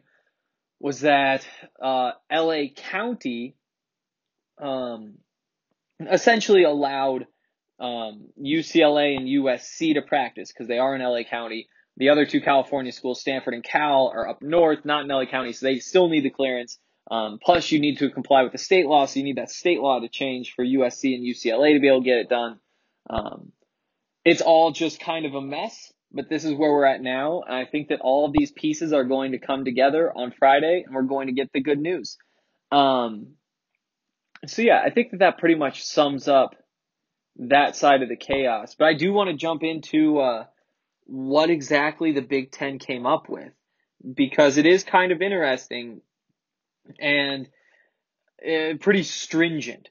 was 0.79 1.01
that 1.01 1.48
uh, 1.81 2.12
LA 2.31 2.63
County 2.75 3.55
um, 4.62 5.15
essentially 6.00 6.63
allowed 6.63 7.25
um, 7.79 8.27
UCLA 8.41 9.15
and 9.15 9.27
USC 9.27 9.93
to 9.93 10.01
practice 10.01 10.51
because 10.51 10.67
they 10.67 10.77
are 10.79 10.96
in 10.96 11.01
LA 11.01 11.24
County, 11.24 11.69
The 11.96 12.10
other 12.10 12.25
two 12.25 12.41
California 12.41 12.91
schools, 12.91 13.22
Stanford 13.22 13.53
and 13.53 13.63
Cal, 13.63 14.12
are 14.13 14.27
up 14.27 14.41
north, 14.41 14.84
not 14.84 15.03
in 15.03 15.07
LA 15.07 15.25
County, 15.25 15.53
so 15.53 15.65
they 15.65 15.79
still 15.79 16.10
need 16.10 16.25
the 16.25 16.29
clearance. 16.29 16.77
Um, 17.10 17.39
plus, 17.41 17.72
you 17.72 17.79
need 17.79 18.00
to 18.00 18.10
comply 18.10 18.43
with 18.43 18.51
the 18.51 18.57
state 18.57 18.88
law, 18.88 19.05
so 19.05 19.19
you 19.19 19.24
need 19.24 19.38
that 19.38 19.50
state 19.50 19.79
law 19.79 20.00
to 20.00 20.10
change 20.10 20.53
for 20.53 20.65
USC 20.65 21.15
and 21.15 21.25
UCLA 21.25 21.74
to 21.74 21.79
be 21.79 21.88
able 21.88 22.01
to 22.01 22.05
get 22.05 22.17
it 22.17 22.29
done. 22.29 22.60
Um, 23.10 23.53
it's 24.25 24.41
all 24.41 24.72
just 24.72 25.00
kind 25.00 25.25
of 25.25 25.34
a 25.34 25.41
mess, 25.41 25.93
but 26.17 26.27
this 26.27 26.43
is 26.43 26.53
where 26.53 26.71
we're 26.71 26.83
at 26.83 27.01
now. 27.01 27.43
And 27.47 27.55
I 27.55 27.65
think 27.65 27.89
that 27.89 28.01
all 28.01 28.25
of 28.25 28.33
these 28.33 28.51
pieces 28.51 28.91
are 28.91 29.05
going 29.05 29.31
to 29.33 29.38
come 29.38 29.63
together 29.63 30.12
on 30.12 30.33
Friday, 30.38 30.83
and 30.86 30.93
we're 30.93 31.03
going 31.03 31.27
to 31.27 31.33
get 31.33 31.53
the 31.53 31.62
good 31.62 31.79
news. 31.79 32.17
Um, 32.71 33.36
so 34.47 34.63
yeah, 34.63 34.81
I 34.83 34.89
think 34.89 35.12
that 35.12 35.19
that 35.19 35.38
pretty 35.38 35.55
much 35.55 35.86
sums 35.86 36.27
up 36.27 36.55
that 37.38 37.75
side 37.75 38.01
of 38.01 38.09
the 38.09 38.17
chaos. 38.17 38.75
But 38.77 38.86
I 38.86 38.93
do 38.95 39.13
want 39.13 39.29
to 39.29 39.36
jump 39.36 39.63
into 39.63 40.19
uh, 40.19 40.45
what 41.05 41.51
exactly 41.51 42.12
the 42.12 42.21
Big 42.21 42.51
Ten 42.51 42.79
came 42.79 43.05
up 43.05 43.29
with 43.29 43.53
because 44.15 44.57
it 44.57 44.65
is 44.65 44.83
kind 44.83 45.12
of 45.12 45.21
interesting 45.21 46.01
and 47.00 47.47
uh, 48.43 48.77
pretty 48.79 49.03
stringent 49.03 49.89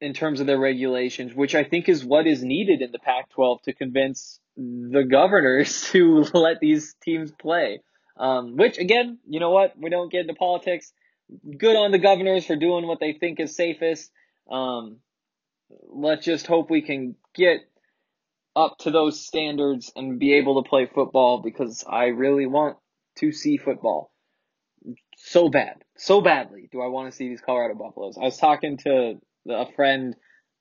in 0.00 0.14
terms 0.14 0.40
of 0.40 0.46
their 0.46 0.58
regulations, 0.58 1.32
which 1.32 1.54
I 1.54 1.62
think 1.62 1.88
is 1.88 2.04
what 2.04 2.26
is 2.26 2.42
needed 2.42 2.82
in 2.82 2.90
the 2.90 2.98
Pac 2.98 3.30
12 3.30 3.62
to 3.62 3.72
convince 3.72 4.40
the 4.56 5.04
governors 5.08 5.88
to 5.92 6.24
let 6.34 6.60
these 6.60 6.94
teams 7.02 7.32
play. 7.32 7.80
Um, 8.16 8.56
which, 8.56 8.78
again, 8.78 9.18
you 9.28 9.40
know 9.40 9.50
what? 9.50 9.74
We 9.76 9.90
don't 9.90 10.10
get 10.10 10.22
into 10.22 10.34
politics. 10.34 10.92
Good 11.58 11.76
on 11.76 11.90
the 11.90 11.98
governors 11.98 12.46
for 12.46 12.54
doing 12.54 12.86
what 12.86 13.00
they 13.00 13.12
think 13.12 13.40
is 13.40 13.56
safest. 13.56 14.10
Um, 14.50 14.98
let's 15.88 16.24
just 16.24 16.46
hope 16.46 16.70
we 16.70 16.82
can 16.82 17.16
get 17.34 17.60
up 18.54 18.78
to 18.80 18.90
those 18.90 19.24
standards 19.24 19.90
and 19.96 20.20
be 20.20 20.34
able 20.34 20.62
to 20.62 20.68
play 20.68 20.86
football 20.86 21.42
because 21.42 21.84
I 21.88 22.06
really 22.06 22.46
want 22.46 22.76
to 23.16 23.32
see 23.32 23.56
football 23.56 24.12
so 25.16 25.48
bad, 25.48 25.82
so 25.96 26.20
badly. 26.20 26.68
Do 26.70 26.80
I 26.80 26.88
want 26.88 27.10
to 27.10 27.16
see 27.16 27.28
these 27.28 27.40
Colorado 27.40 27.74
Buffaloes? 27.74 28.16
I 28.20 28.24
was 28.24 28.36
talking 28.36 28.76
to 28.78 29.14
a 29.48 29.72
friend 29.72 30.14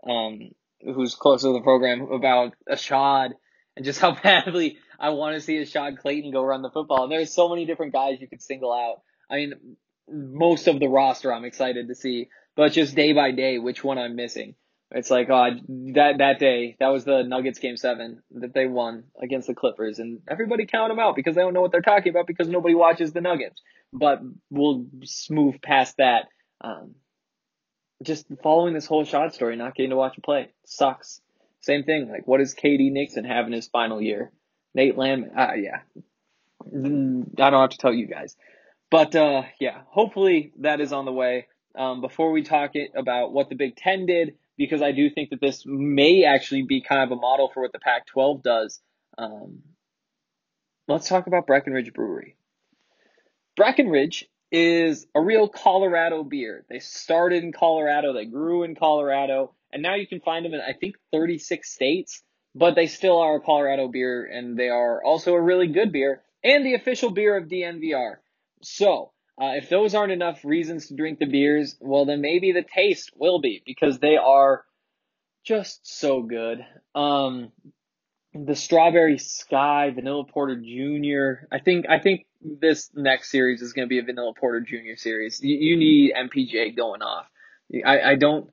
um, 0.10 0.40
who's 0.82 1.16
close 1.16 1.42
to 1.42 1.54
the 1.54 1.62
program 1.62 2.02
about 2.12 2.54
Ashaad 2.70 3.34
and 3.76 3.86
just 3.86 4.00
how 4.00 4.16
badly 4.24 4.78
I 5.00 5.10
want 5.10 5.36
to 5.36 5.42
see 5.42 5.62
Ashaad 5.62 6.00
Clayton 6.00 6.32
go 6.32 6.44
run 6.44 6.62
the 6.62 6.70
football. 6.70 7.04
And 7.04 7.12
there's 7.12 7.34
so 7.34 7.50
many 7.50 7.66
different 7.66 7.94
guys 7.94 8.22
you 8.22 8.28
could 8.28 8.42
single 8.42 8.72
out. 8.72 9.02
I 9.30 9.36
mean, 9.36 9.78
most 10.10 10.68
of 10.68 10.80
the 10.80 10.88
roster 10.88 11.34
I'm 11.34 11.46
excited 11.46 11.88
to 11.88 11.96
see, 11.96 12.30
but 12.56 12.72
just 12.72 12.96
day 12.96 13.14
by 13.14 13.32
day, 13.32 13.58
which 13.58 13.84
one 13.84 13.98
I'm 13.98 14.16
missing. 14.16 14.56
It's 14.92 15.10
like, 15.10 15.28
oh, 15.32 15.50
that, 15.96 16.20
that 16.20 16.38
day, 16.40 16.76
that 16.80 16.90
was 16.90 17.04
the 17.04 17.24
Nuggets 17.24 17.58
game 17.58 17.78
seven 17.78 18.22
that 18.32 18.54
they 18.54 18.68
won 18.68 19.06
against 19.20 19.48
the 19.48 19.56
Clippers 19.56 19.98
and 19.98 20.20
everybody 20.28 20.68
count 20.68 20.92
them 20.92 21.00
out 21.00 21.16
because 21.16 21.34
they 21.34 21.42
don't 21.42 21.54
know 21.54 21.62
what 21.62 21.72
they're 21.72 21.82
talking 21.82 22.12
about 22.12 22.28
because 22.28 22.48
nobody 22.48 22.76
watches 22.76 23.12
the 23.12 23.22
Nuggets. 23.22 23.60
But 23.92 24.22
we'll 24.52 24.86
move 25.32 25.62
past 25.64 25.98
that. 25.98 26.28
Um, 26.62 26.96
just 28.04 28.28
following 28.44 28.74
this 28.74 28.86
whole 28.86 29.04
shot 29.04 29.34
story, 29.34 29.56
not 29.56 29.76
getting 29.76 29.90
to 29.90 29.96
watch 29.96 30.18
a 30.18 30.22
play 30.22 30.54
sucks. 30.66 31.22
Same 31.64 31.84
thing. 31.84 32.10
Like, 32.10 32.28
what 32.28 32.40
does 32.40 32.54
KD 32.54 32.92
Nixon 32.92 33.24
have 33.24 33.48
in 33.48 33.54
his 33.54 33.68
final 33.68 34.02
year? 34.02 34.32
Nate 34.76 34.98
Landman. 34.98 35.32
Uh, 35.36 35.54
yeah. 35.56 35.80
Mm, 36.70 37.40
I 37.40 37.50
don't 37.50 37.62
have 37.62 37.70
to 37.70 37.78
tell 37.78 37.94
you 37.94 38.06
guys. 38.06 38.36
But, 38.92 39.16
uh, 39.16 39.44
yeah, 39.62 39.82
hopefully 39.88 40.52
that 40.60 40.82
is 40.82 40.92
on 40.92 41.06
the 41.06 41.14
way. 41.14 41.48
Um, 41.76 42.02
before 42.02 42.32
we 42.32 42.44
talk 42.44 42.72
it 42.76 42.92
about 42.96 43.32
what 43.32 43.48
the 43.50 43.56
Big 43.56 43.78
Ten 43.78 44.06
did, 44.06 44.36
because 44.58 44.82
I 44.82 44.92
do 44.92 45.10
think 45.10 45.30
that 45.30 45.40
this 45.40 45.64
may 45.66 46.26
actually 46.26 46.64
be 46.64 46.82
kind 46.82 47.02
of 47.02 47.18
a 47.18 47.20
model 47.20 47.50
for 47.54 47.64
what 47.64 47.72
the 47.72 47.80
Pac 47.80 48.08
12 48.08 48.44
does. 48.44 48.82
Um, 49.18 49.60
let's 50.90 51.08
talk 51.08 51.28
about 51.28 51.48
Breckenridge 51.48 51.94
Brewery. 51.94 52.36
Breckenridge 53.56 54.26
is 54.52 55.08
a 55.16 55.22
real 55.22 55.48
Colorado 55.48 56.24
beer. 56.24 56.66
They 56.70 56.80
started 56.80 57.44
in 57.44 57.54
Colorado, 57.54 58.14
they 58.14 58.26
grew 58.26 58.64
in 58.64 58.76
Colorado, 58.76 59.54
and 59.74 59.82
now 59.82 59.96
you 59.96 60.08
can 60.08 60.20
find 60.22 60.46
them 60.46 60.54
in, 60.54 60.62
I 60.62 60.74
think, 60.74 60.96
36 61.12 61.70
states, 61.70 62.22
but 62.56 62.76
they 62.76 62.88
still 62.88 63.20
are 63.20 63.38
a 63.38 63.42
Colorado 63.42 63.88
beer, 63.88 64.26
and 64.26 64.58
they 64.58 64.70
are 64.70 65.04
also 65.04 65.34
a 65.34 65.42
really 65.42 65.68
good 65.68 65.92
beer 65.92 66.22
and 66.44 66.66
the 66.66 66.76
official 66.76 67.10
beer 67.10 67.38
of 67.38 67.48
DNVR. 67.48 68.18
So, 68.62 69.12
uh, 69.42 69.54
if 69.56 69.70
those 69.70 69.96
aren't 69.96 70.12
enough 70.12 70.44
reasons 70.44 70.88
to 70.88 70.96
drink 70.96 71.20
the 71.20 71.26
beers, 71.26 71.76
well, 71.80 72.06
then 72.06 72.22
maybe 72.22 72.52
the 72.52 72.64
taste 72.64 73.12
will 73.16 73.42
be 73.42 73.64
because 73.66 74.00
they 74.00 74.18
are 74.18 74.64
just 75.44 75.80
so 75.84 76.22
good. 76.22 76.60
Um, 76.94 77.52
the 78.34 78.56
Strawberry 78.56 79.18
Sky, 79.18 79.92
Vanilla 79.94 80.26
Porter 80.26 80.56
Jr. 80.56 81.46
I 81.52 81.60
think 81.60 81.88
I 81.88 82.00
think 82.00 82.26
this 82.42 82.90
next 82.96 83.30
series 83.30 83.62
is 83.62 83.74
going 83.74 83.88
to 83.88 83.90
be 83.90 84.00
a 84.00 84.04
Vanilla 84.04 84.34
Porter 84.40 84.62
Jr. 84.62 84.96
series. 84.96 85.40
You, 85.42 85.56
you 85.56 85.78
need 85.78 86.14
MPJ 86.16 86.76
going 86.76 87.02
off. 87.02 87.28
I, 87.86 88.02
I 88.02 88.16
don't. 88.16 88.50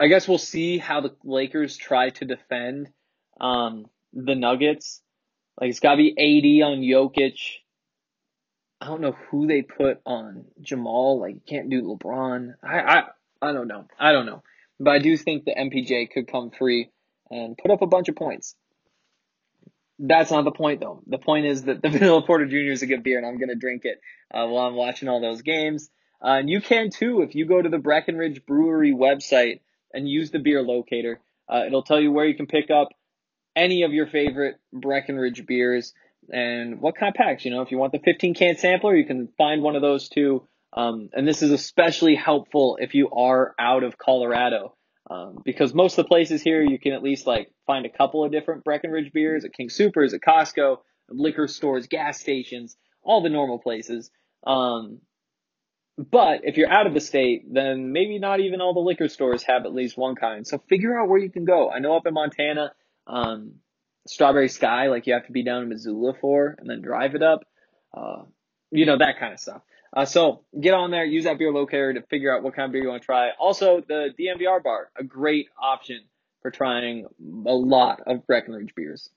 I 0.00 0.08
guess 0.08 0.26
we'll 0.26 0.38
see 0.38 0.78
how 0.78 1.00
the 1.00 1.14
Lakers 1.24 1.76
try 1.76 2.10
to 2.10 2.24
defend 2.24 2.90
um, 3.40 3.86
the 4.12 4.34
Nuggets. 4.34 5.00
Like 5.60 5.70
it's 5.70 5.80
got 5.80 5.92
to 5.92 5.96
be 5.96 6.10
AD 6.10 6.66
on 6.66 6.78
Jokic. 6.78 7.38
I 8.80 8.86
don't 8.86 9.00
know 9.00 9.16
who 9.30 9.46
they 9.46 9.62
put 9.62 10.00
on 10.04 10.46
Jamal. 10.60 11.20
Like 11.20 11.34
you 11.34 11.40
can't 11.46 11.70
do 11.70 11.82
LeBron. 11.82 12.54
I 12.62 12.80
I 12.80 13.02
I 13.40 13.52
don't 13.52 13.68
know. 13.68 13.86
I 13.98 14.12
don't 14.12 14.26
know. 14.26 14.42
But 14.80 14.90
I 14.90 14.98
do 14.98 15.16
think 15.16 15.44
the 15.44 15.54
MPJ 15.54 16.10
could 16.10 16.26
come 16.26 16.50
free 16.50 16.90
and 17.30 17.56
put 17.56 17.70
up 17.70 17.82
a 17.82 17.86
bunch 17.86 18.08
of 18.08 18.16
points. 18.16 18.56
That's 20.00 20.32
not 20.32 20.44
the 20.44 20.50
point 20.50 20.80
though. 20.80 21.02
The 21.06 21.18
point 21.18 21.46
is 21.46 21.64
that 21.64 21.82
the 21.82 21.88
Vanilla 21.90 22.22
Porter 22.22 22.46
Jr. 22.46 22.72
is 22.72 22.82
a 22.82 22.86
good 22.86 23.04
beer 23.04 23.18
and 23.18 23.26
I'm 23.26 23.38
to 23.38 23.54
drink 23.54 23.82
it 23.84 24.00
uh, 24.32 24.46
while 24.46 24.66
I'm 24.66 24.74
watching 24.74 25.08
all 25.08 25.20
those 25.20 25.42
games. 25.42 25.88
Uh, 26.20 26.38
and 26.38 26.50
you 26.50 26.60
can 26.60 26.90
too 26.90 27.22
if 27.22 27.34
you 27.34 27.46
go 27.46 27.62
to 27.62 27.68
the 27.68 27.78
Breckenridge 27.78 28.44
Brewery 28.44 28.92
website 28.92 29.60
and 29.94 30.08
use 30.08 30.30
the 30.30 30.38
beer 30.38 30.62
locator. 30.62 31.20
Uh, 31.48 31.62
it'll 31.66 31.82
tell 31.82 32.00
you 32.00 32.12
where 32.12 32.26
you 32.26 32.34
can 32.34 32.46
pick 32.46 32.70
up 32.70 32.88
any 33.56 33.82
of 33.82 33.92
your 33.92 34.06
favorite 34.06 34.56
Breckenridge 34.72 35.46
beers 35.46 35.92
and 36.30 36.80
what 36.80 36.96
kind 36.96 37.10
of 37.10 37.14
packs. 37.14 37.44
You 37.44 37.50
know, 37.50 37.62
if 37.62 37.70
you 37.70 37.78
want 37.78 37.92
the 37.92 37.98
15 37.98 38.34
can 38.34 38.56
sampler, 38.56 38.94
you 38.94 39.06
can 39.06 39.28
find 39.38 39.62
one 39.62 39.76
of 39.76 39.82
those 39.82 40.08
too. 40.08 40.46
Um, 40.72 41.10
and 41.12 41.26
this 41.26 41.42
is 41.42 41.50
especially 41.50 42.16
helpful 42.16 42.78
if 42.80 42.94
you 42.94 43.10
are 43.10 43.54
out 43.58 43.84
of 43.84 43.96
Colorado. 43.96 44.74
Um, 45.08 45.42
because 45.44 45.74
most 45.74 45.98
of 45.98 46.04
the 46.04 46.08
places 46.08 46.40
here 46.40 46.62
you 46.62 46.78
can 46.78 46.92
at 46.92 47.02
least 47.02 47.26
like 47.26 47.50
find 47.66 47.84
a 47.84 47.90
couple 47.90 48.24
of 48.24 48.32
different 48.32 48.64
Breckenridge 48.64 49.12
beers 49.12 49.44
at 49.44 49.52
King 49.52 49.68
Soopers, 49.68 50.14
at 50.14 50.22
Costco, 50.22 50.78
liquor 51.10 51.46
stores, 51.46 51.86
gas 51.86 52.18
stations, 52.18 52.76
all 53.02 53.22
the 53.22 53.28
normal 53.28 53.58
places. 53.58 54.10
Um, 54.46 55.00
but 55.96 56.40
if 56.42 56.56
you're 56.56 56.70
out 56.70 56.86
of 56.86 56.94
the 56.94 57.00
state, 57.00 57.52
then 57.52 57.92
maybe 57.92 58.18
not 58.18 58.40
even 58.40 58.60
all 58.60 58.74
the 58.74 58.80
liquor 58.80 59.08
stores 59.08 59.44
have 59.44 59.64
at 59.64 59.74
least 59.74 59.96
one 59.96 60.16
kind. 60.16 60.46
So 60.46 60.58
figure 60.68 60.98
out 60.98 61.08
where 61.08 61.18
you 61.18 61.30
can 61.30 61.44
go. 61.44 61.70
I 61.70 61.78
know 61.78 61.96
up 61.96 62.06
in 62.06 62.14
Montana, 62.14 62.72
um, 63.06 63.54
Strawberry 64.06 64.48
Sky, 64.48 64.88
like 64.88 65.06
you 65.06 65.14
have 65.14 65.26
to 65.26 65.32
be 65.32 65.44
down 65.44 65.62
in 65.62 65.68
Missoula 65.68 66.14
for 66.20 66.56
and 66.58 66.68
then 66.68 66.80
drive 66.82 67.14
it 67.14 67.22
up. 67.22 67.46
Uh, 67.96 68.24
you 68.70 68.86
know, 68.86 68.98
that 68.98 69.20
kind 69.20 69.32
of 69.32 69.40
stuff. 69.40 69.62
Uh, 69.96 70.04
so 70.04 70.42
get 70.60 70.74
on 70.74 70.90
there, 70.90 71.04
use 71.04 71.24
that 71.24 71.38
beer 71.38 71.52
locator 71.52 71.94
to 71.94 72.02
figure 72.02 72.36
out 72.36 72.42
what 72.42 72.54
kind 72.56 72.66
of 72.66 72.72
beer 72.72 72.82
you 72.82 72.88
want 72.88 73.00
to 73.00 73.06
try. 73.06 73.30
Also, 73.38 73.80
the 73.86 74.08
DNVR 74.18 74.62
bar, 74.62 74.90
a 74.98 75.04
great 75.04 75.48
option 75.60 76.00
for 76.42 76.50
trying 76.50 77.06
a 77.46 77.54
lot 77.54 78.00
of 78.06 78.26
Breckenridge 78.26 78.74
beers. 78.74 79.08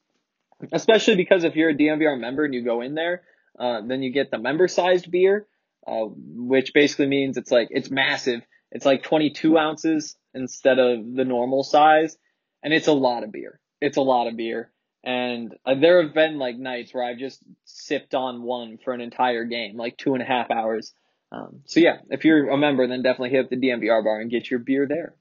Especially 0.71 1.15
because 1.15 1.43
if 1.43 1.55
you're 1.55 1.71
a 1.71 1.75
DNVR 1.75 2.19
member 2.19 2.45
and 2.45 2.53
you 2.53 2.63
go 2.63 2.81
in 2.81 2.93
there, 2.93 3.23
uh, 3.59 3.81
then 3.81 4.03
you 4.03 4.11
get 4.11 4.29
the 4.29 4.37
member 4.37 4.67
sized 4.67 5.09
beer, 5.09 5.47
uh, 5.87 6.05
which 6.05 6.73
basically 6.73 7.07
means 7.07 7.37
it's 7.37 7.51
like, 7.51 7.69
it's 7.71 7.89
massive. 7.89 8.41
It's 8.71 8.85
like 8.85 9.03
22 9.03 9.57
ounces 9.57 10.15
instead 10.33 10.79
of 10.79 11.13
the 11.15 11.25
normal 11.25 11.63
size. 11.63 12.17
And 12.63 12.73
it's 12.73 12.87
a 12.87 12.93
lot 12.93 13.23
of 13.23 13.31
beer. 13.31 13.59
It's 13.79 13.97
a 13.97 14.01
lot 14.01 14.27
of 14.27 14.35
beer. 14.35 14.71
And 15.03 15.55
uh, 15.65 15.75
there 15.75 16.03
have 16.03 16.13
been 16.13 16.37
like 16.37 16.57
nights 16.57 16.93
where 16.93 17.03
I've 17.03 17.17
just 17.17 17.41
sipped 17.63 18.13
on 18.13 18.43
one 18.43 18.77
for 18.83 18.93
an 18.93 18.99
entire 18.99 19.45
game, 19.45 19.77
like 19.77 19.95
two 19.97 20.13
and 20.13 20.21
a 20.21 20.25
half 20.25 20.51
hours. 20.51 20.93
Um, 21.31 21.61
so 21.65 21.79
yeah, 21.79 21.97
if 22.09 22.25
you're 22.25 22.49
a 22.49 22.57
member, 22.57 22.87
then 22.87 23.03
definitely 23.03 23.29
hit 23.29 23.45
up 23.45 23.49
the 23.49 23.57
DNVR 23.57 24.03
bar 24.03 24.19
and 24.19 24.31
get 24.31 24.49
your 24.49 24.59
beer 24.59 24.87
there. 24.87 25.15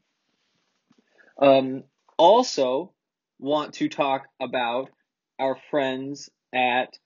Um, 1.40 1.84
also 2.16 2.92
want 3.38 3.74
to 3.74 3.88
talk 3.88 4.26
about 4.40 4.90
our 5.38 5.56
friends 5.70 6.30
at 6.52 6.96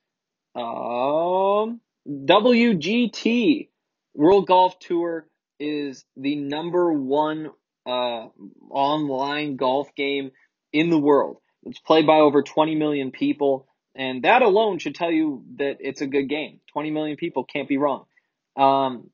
um, 0.55 1.81
WGT 2.09 3.69
World 4.15 4.47
Golf 4.47 4.79
Tour 4.79 5.27
is 5.59 6.05
the 6.17 6.37
number 6.37 6.93
one 6.93 7.51
uh, 7.87 8.29
online 8.71 9.57
golf 9.57 9.95
game 9.95 10.31
in 10.73 10.91
the 10.91 10.99
world. 10.99 11.39
It's 11.65 11.79
played 11.79 12.07
by 12.07 12.19
over 12.21 12.43
20 12.43 12.75
million 12.75 13.11
people, 13.11 13.67
and 13.95 14.23
that 14.23 14.43
alone 14.43 14.79
should 14.79 14.95
tell 14.95 15.11
you 15.11 15.45
that 15.57 15.79
it's 15.81 16.01
a 16.01 16.07
good 16.07 16.29
game. 16.29 16.61
20 16.73 16.91
million 16.91 17.17
people 17.17 17.45
can't 17.45 17.69
be 17.69 17.77
wrong. 17.77 18.07
Um, 18.57 19.11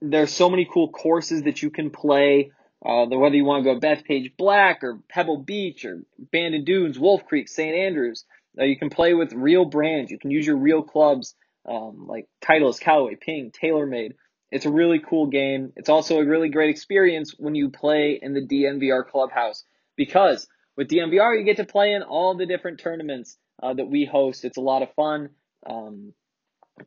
there's 0.00 0.32
so 0.32 0.48
many 0.50 0.68
cool 0.70 0.90
courses 0.90 1.42
that 1.44 1.62
you 1.62 1.70
can 1.70 1.90
play. 1.90 2.52
Uh, 2.84 3.06
whether 3.06 3.34
you 3.34 3.44
want 3.44 3.64
to 3.64 3.74
go 3.74 3.80
Bethpage 3.80 4.36
Black 4.36 4.84
or 4.84 5.00
Pebble 5.08 5.38
Beach 5.38 5.84
or 5.84 6.02
Bandon 6.18 6.64
Dunes, 6.64 6.98
Wolf 6.98 7.24
Creek, 7.26 7.48
St. 7.48 7.74
Andrews, 7.74 8.24
Uh, 8.58 8.64
you 8.64 8.76
can 8.76 8.90
play 8.90 9.14
with 9.14 9.32
real 9.32 9.64
brands. 9.64 10.10
You 10.10 10.18
can 10.18 10.30
use 10.30 10.46
your 10.46 10.56
real 10.56 10.82
clubs, 10.82 11.34
um, 11.68 12.06
like 12.06 12.28
Titleist, 12.42 12.80
Callaway, 12.80 13.16
Ping, 13.20 13.52
TaylorMade. 13.52 14.12
It's 14.50 14.64
a 14.64 14.70
really 14.70 15.00
cool 15.00 15.26
game. 15.26 15.72
It's 15.76 15.90
also 15.90 16.18
a 16.18 16.24
really 16.24 16.48
great 16.48 16.70
experience 16.70 17.34
when 17.38 17.54
you 17.54 17.68
play 17.68 18.18
in 18.20 18.32
the 18.32 18.46
DNVR 18.46 19.06
clubhouse 19.06 19.64
because 19.96 20.46
with 20.76 20.88
DNVR 20.88 21.38
you 21.38 21.44
get 21.44 21.58
to 21.58 21.64
play 21.64 21.92
in 21.92 22.02
all 22.02 22.36
the 22.36 22.46
different 22.46 22.80
tournaments 22.80 23.36
uh, 23.62 23.74
that 23.74 23.90
we 23.90 24.06
host. 24.06 24.44
It's 24.44 24.56
a 24.56 24.62
lot 24.62 24.82
of 24.82 24.94
fun. 24.94 25.30
Um, 25.66 26.14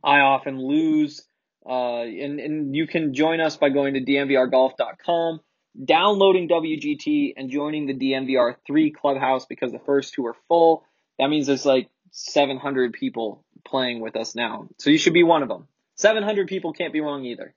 I 0.04 0.22
often 0.22 0.60
lose, 0.60 1.24
uh, 1.68 2.02
and 2.02 2.40
and 2.40 2.76
you 2.76 2.88
can 2.88 3.14
join 3.14 3.42
us 3.42 3.58
by 3.58 3.70
going 3.70 3.94
to 3.94 4.02
dnvrgolf.com, 4.02 5.42
downloading 5.84 6.48
WGT, 6.48 7.34
and 7.36 7.50
joining 7.52 7.86
the 7.86 7.94
DNVR 7.94 8.56
three 8.66 8.92
clubhouse 8.92 9.46
because 9.46 9.72
the 9.72 9.82
first 9.86 10.14
two 10.14 10.26
are 10.26 10.36
full. 10.48 10.86
That 11.20 11.30
means 11.30 11.48
there's 11.48 11.66
like 11.66 11.90
700 12.12 12.94
people 12.94 13.44
playing 13.66 14.02
with 14.02 14.16
us 14.16 14.36
now, 14.36 14.68
so 14.78 14.90
you 14.90 14.98
should 14.98 15.14
be 15.14 15.24
one 15.24 15.44
of 15.44 15.50
them. 15.50 15.68
700 15.96 16.48
people 16.48 16.74
can't 16.74 16.94
be 16.94 17.02
wrong 17.02 17.26
either. 17.26 17.54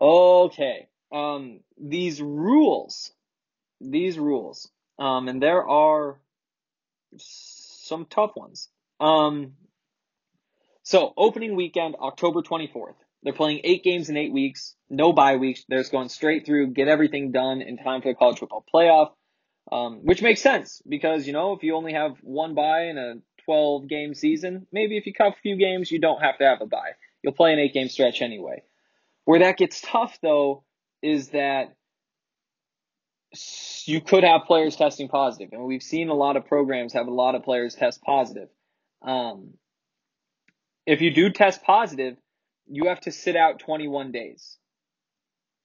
Okay. 0.00 0.88
Um, 1.12 1.60
these 1.78 2.20
rules, 2.20 3.12
these 3.80 4.18
rules, 4.18 4.68
um, 4.98 5.28
and 5.28 5.42
there 5.42 5.66
are 5.66 6.20
some 7.18 8.06
tough 8.06 8.32
ones. 8.36 8.68
Um, 9.00 9.52
so 10.82 11.12
opening 11.16 11.56
weekend, 11.56 11.96
October 12.00 12.42
24th. 12.42 12.94
They're 13.22 13.32
playing 13.32 13.62
eight 13.64 13.82
games 13.82 14.08
in 14.08 14.16
eight 14.16 14.32
weeks, 14.32 14.74
no 14.88 15.12
bye 15.12 15.36
weeks. 15.36 15.64
They're 15.68 15.80
just 15.80 15.90
going 15.90 16.08
straight 16.08 16.46
through, 16.46 16.68
get 16.68 16.86
everything 16.86 17.32
done 17.32 17.60
in 17.60 17.76
time 17.76 18.02
for 18.02 18.08
the 18.08 18.14
college 18.14 18.38
football 18.38 18.64
playoff, 18.72 19.10
um, 19.70 20.00
which 20.04 20.22
makes 20.22 20.40
sense 20.40 20.82
because, 20.88 21.26
you 21.26 21.32
know, 21.32 21.52
if 21.52 21.62
you 21.62 21.74
only 21.74 21.92
have 21.92 22.16
one 22.22 22.54
bye 22.54 22.84
in 22.84 22.98
a 22.98 23.14
12 23.44 23.88
game 23.88 24.14
season, 24.14 24.66
maybe 24.72 24.96
if 24.96 25.06
you 25.06 25.12
cut 25.12 25.28
a 25.28 25.40
few 25.42 25.56
games, 25.56 25.90
you 25.90 26.00
don't 26.00 26.22
have 26.22 26.38
to 26.38 26.44
have 26.44 26.60
a 26.60 26.66
bye. 26.66 26.92
You'll 27.22 27.32
play 27.32 27.52
an 27.52 27.58
eight 27.58 27.74
game 27.74 27.88
stretch 27.88 28.22
anyway. 28.22 28.62
Where 29.24 29.40
that 29.40 29.56
gets 29.56 29.80
tough 29.80 30.18
though 30.22 30.64
is 31.02 31.30
that 31.30 31.74
you 33.84 34.00
could 34.00 34.24
have 34.24 34.42
players 34.46 34.76
testing 34.76 35.08
positive, 35.08 35.50
and 35.52 35.64
we've 35.64 35.82
seen 35.82 36.08
a 36.08 36.14
lot 36.14 36.36
of 36.36 36.46
programs 36.46 36.92
have 36.92 37.06
a 37.06 37.12
lot 37.12 37.34
of 37.34 37.42
players 37.42 37.74
test 37.74 38.02
positive. 38.02 38.48
Um, 39.02 39.54
if 40.86 41.00
you 41.00 41.12
do 41.12 41.30
test 41.30 41.62
positive, 41.62 42.16
you 42.68 42.88
have 42.88 43.00
to 43.02 43.12
sit 43.12 43.36
out 43.36 43.58
21 43.58 44.12
days, 44.12 44.56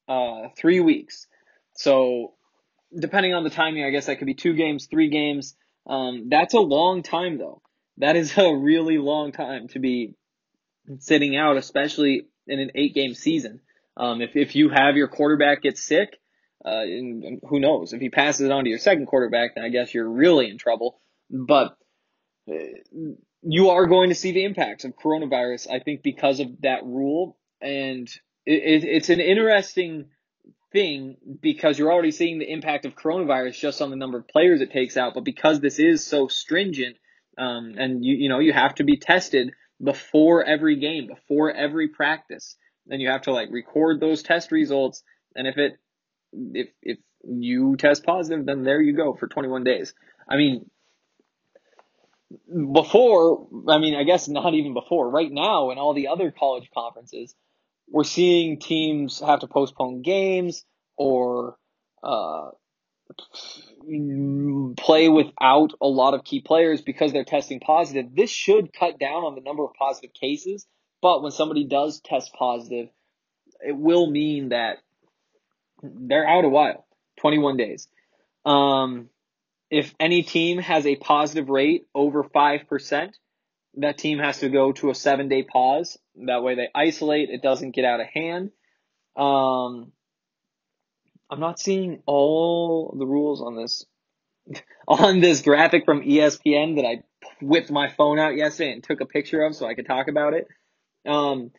uh, 0.08 0.50
three 0.58 0.80
weeks. 0.80 1.28
So, 1.76 2.34
depending 2.98 3.34
on 3.34 3.44
the 3.44 3.50
timing, 3.50 3.84
I 3.84 3.90
guess 3.90 4.08
that 4.08 4.18
could 4.18 4.28
be 4.28 4.34
two 4.34 4.54
games, 4.54 4.88
three 4.88 5.10
games. 5.10 5.56
Um, 5.88 6.28
that's 6.30 6.54
a 6.54 6.60
long 6.60 7.04
time, 7.04 7.38
though. 7.38 7.62
That 7.98 8.16
is 8.16 8.38
a 8.38 8.54
really 8.56 8.98
long 8.98 9.32
time 9.32 9.68
to 9.70 9.80
be 9.80 10.16
sitting 11.00 11.36
out, 11.36 11.58
especially 11.58 12.28
in 12.48 12.60
an 12.60 12.72
eight 12.76 12.94
game 12.94 13.14
season. 13.14 13.62
Um, 13.98 14.22
if, 14.22 14.36
if 14.36 14.56
you 14.56 14.70
have 14.70 14.96
your 14.96 15.08
quarterback 15.08 15.62
get 15.62 15.78
sick, 15.78 16.18
uh, 16.64 16.82
and, 16.84 17.24
and 17.24 17.42
who 17.48 17.60
knows, 17.60 17.94
if 17.94 18.02
he 18.02 18.10
passes 18.10 18.46
it 18.46 18.52
on 18.52 18.64
to 18.64 18.70
your 18.70 18.80
second 18.80 19.08
quarterback, 19.08 19.56
then 19.56 19.64
I 19.64 19.70
guess 19.70 19.94
you're 19.94 20.10
really 20.10 20.50
in 20.50 20.58
trouble. 20.58 21.00
But 21.30 21.76
uh, 22.50 22.56
you 23.42 23.70
are 23.70 23.88
going 23.88 24.10
to 24.10 24.16
see 24.16 24.32
the 24.32 24.46
impacts 24.46 24.86
of 24.86 24.96
coronavirus, 24.96 25.72
I 25.72 25.80
think, 25.80 26.04
because 26.04 26.40
of 26.40 26.62
that 26.62 26.86
rule. 26.86 27.38
And 27.62 28.08
it, 28.46 28.84
it, 28.84 28.84
it's 28.84 29.10
an 29.10 29.20
interesting 29.20 30.10
thing 30.72 31.18
because 31.42 31.78
you're 31.78 31.92
already 31.92 32.12
seeing 32.12 32.40
the 32.40 32.50
impact 32.50 32.86
of 32.86 32.96
coronavirus 32.96 33.60
just 33.60 33.82
on 33.82 33.90
the 33.90 33.96
number 33.96 34.18
of 34.18 34.28
players 34.28 34.62
it 34.62 34.72
takes 34.72 34.98
out. 34.98 35.14
But 35.14 35.26
because 35.26 35.60
this 35.60 35.80
is 35.80 36.06
so 36.06 36.28
stringent, 36.28 36.98
um, 37.38 37.76
and 37.78 38.04
you, 38.04 38.16
you 38.16 38.30
know, 38.30 38.40
you 38.40 38.54
have 38.54 38.76
to 38.76 38.84
be 38.84 38.98
tested 38.98 39.52
before 39.84 40.44
every 40.44 40.78
game, 40.78 41.08
before 41.08 41.52
every 41.52 41.90
practice. 41.90 42.56
Then 42.86 43.00
you 43.00 43.10
have 43.10 43.24
to 43.24 43.32
like 43.32 43.50
record 43.52 44.00
those 44.00 44.24
test 44.24 44.52
results. 44.52 45.04
And 45.36 45.48
if 45.48 45.58
it, 45.58 45.74
if, 46.34 46.70
if 46.82 46.98
you 47.24 47.76
test 47.78 48.04
positive, 48.04 48.46
then 48.46 48.64
there 48.64 48.82
you 48.82 48.96
go 48.96 49.14
for 49.14 49.28
21 49.28 49.64
days. 49.64 49.94
I 50.30 50.38
mean, 50.38 50.70
before, 52.74 53.48
I 53.68 53.78
mean, 53.78 53.96
I 53.96 54.04
guess 54.04 54.28
not 54.28 54.54
even 54.54 54.74
before, 54.74 55.10
right 55.10 55.32
now 55.32 55.72
in 55.72 55.78
all 55.78 55.94
the 55.94 56.08
other 56.08 56.32
college 56.32 56.70
conferences, 56.74 57.36
we're 57.92 58.04
seeing 58.04 58.60
teams 58.60 59.20
have 59.20 59.42
to 59.42 59.48
postpone 59.48 60.02
games 60.02 60.66
or, 60.98 61.58
uh, 62.04 62.50
play 64.78 65.10
without 65.10 65.74
a 65.82 65.88
lot 65.88 66.14
of 66.14 66.24
key 66.24 66.40
players 66.40 66.82
because 66.82 67.12
they're 67.12 67.26
testing 67.26 67.60
positive. 67.60 68.16
This 68.16 68.30
should 68.30 68.72
cut 68.74 69.00
down 69.00 69.24
on 69.24 69.36
the 69.36 69.42
number 69.42 69.64
of 69.64 69.74
positive 69.74 70.14
cases, 70.14 70.66
but 71.02 71.22
when 71.22 71.32
somebody 71.32 71.66
does 71.66 72.00
test 72.00 72.32
positive, 72.34 72.90
it 73.60 73.76
will 73.76 74.10
mean 74.10 74.50
that 74.50 74.78
they're 75.84 76.28
out 76.28 76.46
a 76.46 76.50
while 76.50 76.86
21 77.20 77.58
days. 77.58 77.88
Um, 78.46 79.10
if 79.70 79.94
any 80.00 80.24
team 80.24 80.60
has 80.60 80.86
a 80.86 80.96
positive 80.96 81.50
rate 81.50 81.86
over 81.96 82.24
5%, 82.24 83.12
that 83.76 83.98
team 83.98 84.20
has 84.20 84.40
to 84.40 84.50
go 84.50 84.72
to 84.74 84.90
a 84.90 84.96
seven 84.96 85.30
day 85.30 85.44
pause. 85.44 85.98
That 86.26 86.44
way 86.44 86.56
they 86.56 86.70
isolate, 86.76 87.30
it 87.30 87.42
doesn't 87.42 87.72
get 87.72 87.86
out 87.86 88.00
of 88.00 88.08
hand. 88.08 88.52
Um, 89.16 89.92
I'm 91.30 91.40
not 91.40 91.60
seeing 91.60 92.02
all 92.06 92.96
the 92.98 93.06
rules 93.06 93.42
on 93.42 93.56
this 93.56 93.86
on 94.88 95.20
this 95.20 95.42
graphic 95.42 95.86
from 95.86 96.02
ESPN 96.02 96.76
that 96.76 96.86
I 96.86 97.04
whipped 97.42 97.72
my 97.72 97.90
phone 97.90 98.20
out 98.20 98.36
yesterday 98.36 98.74
and 98.74 98.84
took 98.84 99.02
a 99.02 99.06
picture 99.06 99.44
of 99.44 99.56
so 99.56 99.66
I 99.66 99.74
could 99.74 99.86
talk 99.86 100.08
about 100.08 100.34
it. 100.34 100.48
Um, 101.08 101.52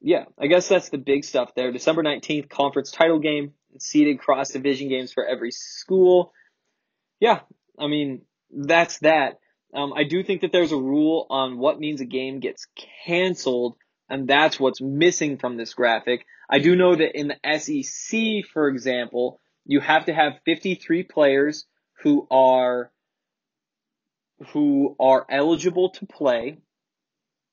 yeah, 0.00 0.24
I 0.38 0.46
guess 0.46 0.68
that's 0.68 0.88
the 0.88 0.98
big 0.98 1.24
stuff 1.24 1.54
there. 1.54 1.72
December 1.72 2.02
19th, 2.02 2.48
conference 2.48 2.90
title 2.90 3.18
game, 3.18 3.52
seeded 3.78 4.18
cross 4.18 4.50
division 4.50 4.88
games 4.88 5.12
for 5.12 5.26
every 5.26 5.50
school. 5.50 6.32
Yeah, 7.20 7.40
I 7.78 7.86
mean, 7.86 8.22
that's 8.50 8.98
that. 9.00 9.38
Um, 9.74 9.92
I 9.92 10.04
do 10.04 10.22
think 10.22 10.42
that 10.42 10.52
there's 10.52 10.72
a 10.72 10.76
rule 10.76 11.26
on 11.28 11.58
what 11.58 11.80
means 11.80 12.00
a 12.00 12.06
game 12.06 12.40
gets 12.40 12.66
canceled, 13.04 13.76
and 14.08 14.28
that's 14.28 14.58
what's 14.58 14.80
missing 14.80 15.38
from 15.38 15.56
this 15.56 15.74
graphic. 15.74 16.24
I 16.48 16.60
do 16.60 16.76
know 16.76 16.94
that 16.94 17.18
in 17.18 17.28
the 17.28 17.58
SEC, 17.58 18.50
for 18.52 18.68
example, 18.68 19.40
you 19.64 19.80
have 19.80 20.06
to 20.06 20.14
have 20.14 20.40
53 20.44 21.02
players 21.02 21.66
who 22.02 22.26
are 22.30 22.90
who 24.52 24.94
are 25.00 25.26
eligible 25.30 25.90
to 25.90 26.06
play 26.06 26.58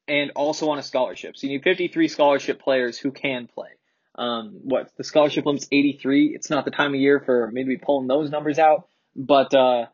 and 0.07 0.31
also 0.35 0.69
on 0.69 0.79
a 0.79 0.83
scholarship. 0.83 1.37
So 1.37 1.47
you 1.47 1.53
need 1.53 1.63
53 1.63 2.07
scholarship 2.09 2.61
players 2.61 2.97
who 2.97 3.11
can 3.11 3.47
play. 3.47 3.69
Um, 4.15 4.59
what 4.63 4.91
the 4.97 5.03
scholarship 5.03 5.45
limit's 5.45 5.67
83. 5.71 6.35
It's 6.35 6.49
not 6.49 6.65
the 6.65 6.71
time 6.71 6.93
of 6.93 6.99
year 6.99 7.21
for 7.25 7.49
maybe 7.51 7.77
pulling 7.77 8.07
those 8.07 8.29
numbers 8.29 8.59
out, 8.59 8.87
but 9.15 9.53
uh, 9.55 9.85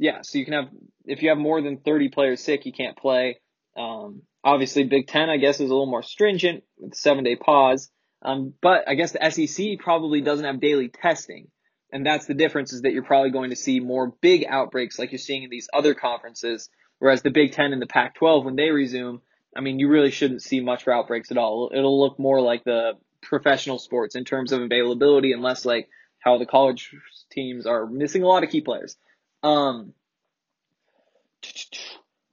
yeah. 0.00 0.22
So 0.22 0.38
you 0.38 0.44
can 0.46 0.54
have 0.54 0.68
if 1.04 1.22
you 1.22 1.28
have 1.28 1.38
more 1.38 1.60
than 1.60 1.76
30 1.76 2.08
players 2.08 2.42
sick, 2.42 2.64
you 2.64 2.72
can't 2.72 2.96
play. 2.96 3.38
Um, 3.76 4.22
obviously, 4.42 4.84
Big 4.84 5.06
Ten 5.06 5.28
I 5.28 5.36
guess 5.36 5.56
is 5.56 5.70
a 5.70 5.74
little 5.74 5.86
more 5.86 6.02
stringent 6.02 6.64
with 6.78 6.94
seven 6.94 7.22
day 7.22 7.36
pause. 7.36 7.90
Um, 8.22 8.54
but 8.60 8.88
I 8.88 8.94
guess 8.94 9.12
the 9.12 9.30
SEC 9.30 9.78
probably 9.78 10.22
doesn't 10.22 10.44
have 10.44 10.60
daily 10.60 10.88
testing. 10.88 11.48
And 11.92 12.04
that's 12.04 12.26
the 12.26 12.34
difference 12.34 12.72
is 12.72 12.82
that 12.82 12.92
you're 12.92 13.02
probably 13.02 13.30
going 13.30 13.50
to 13.50 13.56
see 13.56 13.80
more 13.80 14.14
big 14.20 14.46
outbreaks 14.48 14.98
like 14.98 15.12
you're 15.12 15.18
seeing 15.18 15.42
in 15.42 15.50
these 15.50 15.68
other 15.72 15.94
conferences. 15.94 16.70
Whereas 16.98 17.22
the 17.22 17.30
Big 17.30 17.52
Ten 17.52 17.72
and 17.72 17.82
the 17.82 17.86
Pac 17.86 18.14
12, 18.14 18.44
when 18.44 18.56
they 18.56 18.70
resume, 18.70 19.22
I 19.56 19.60
mean, 19.60 19.78
you 19.78 19.88
really 19.88 20.10
shouldn't 20.10 20.42
see 20.42 20.60
much 20.60 20.84
for 20.84 20.92
outbreaks 20.92 21.30
at 21.30 21.38
all. 21.38 21.70
It'll 21.74 22.00
look 22.00 22.18
more 22.18 22.40
like 22.40 22.62
the 22.64 22.92
professional 23.22 23.78
sports 23.78 24.14
in 24.14 24.24
terms 24.24 24.52
of 24.52 24.62
availability 24.62 25.32
and 25.32 25.42
less 25.42 25.64
like 25.64 25.88
how 26.20 26.38
the 26.38 26.46
college 26.46 26.94
teams 27.32 27.66
are 27.66 27.86
missing 27.86 28.22
a 28.22 28.26
lot 28.26 28.44
of 28.44 28.50
key 28.50 28.60
players. 28.60 28.96
Um, 29.42 29.94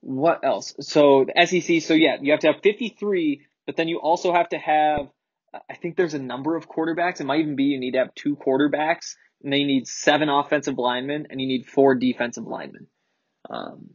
what 0.00 0.44
else? 0.44 0.74
So 0.80 1.24
the 1.24 1.46
SEC, 1.46 1.82
so 1.82 1.94
yeah, 1.94 2.16
you 2.20 2.32
have 2.32 2.40
to 2.40 2.52
have 2.52 2.62
53, 2.62 3.46
but 3.66 3.76
then 3.76 3.88
you 3.88 3.98
also 3.98 4.32
have 4.32 4.48
to 4.50 4.58
have 4.58 5.08
I 5.68 5.74
think 5.74 5.96
there's 5.96 6.14
a 6.14 6.18
number 6.18 6.56
of 6.56 6.68
quarterbacks. 6.68 7.20
It 7.20 7.24
might 7.24 7.40
even 7.40 7.56
be 7.56 7.64
you 7.64 7.80
need 7.80 7.92
to 7.92 7.98
have 7.98 8.14
two 8.14 8.36
quarterbacks, 8.36 9.14
and 9.42 9.52
then 9.52 9.60
you 9.60 9.66
need 9.66 9.88
seven 9.88 10.28
offensive 10.28 10.78
linemen, 10.78 11.28
and 11.30 11.40
you 11.40 11.46
need 11.46 11.66
four 11.66 11.94
defensive 11.94 12.46
linemen. 12.46 12.86
Um, 13.48 13.90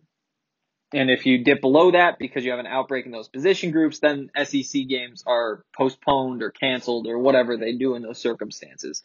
and 0.94 1.10
if 1.10 1.26
you 1.26 1.44
dip 1.44 1.62
below 1.62 1.92
that 1.92 2.20
because 2.20 2.46
you 2.46 2.52
have 2.52 2.60
an 2.60 2.68
outbreak 2.68 3.06
in 3.06 3.12
those 3.12 3.28
position 3.28 3.72
groups, 3.72 4.00
then 4.00 4.30
SEC 4.44 4.88
games 4.88 5.24
are 5.26 5.64
postponed 5.76 6.44
or 6.44 6.52
canceled 6.52 7.08
or 7.08 7.18
whatever 7.18 7.58
they 7.58 7.74
do 7.74 7.96
in 7.96 8.04
those 8.04 8.20
circumstances. 8.20 9.02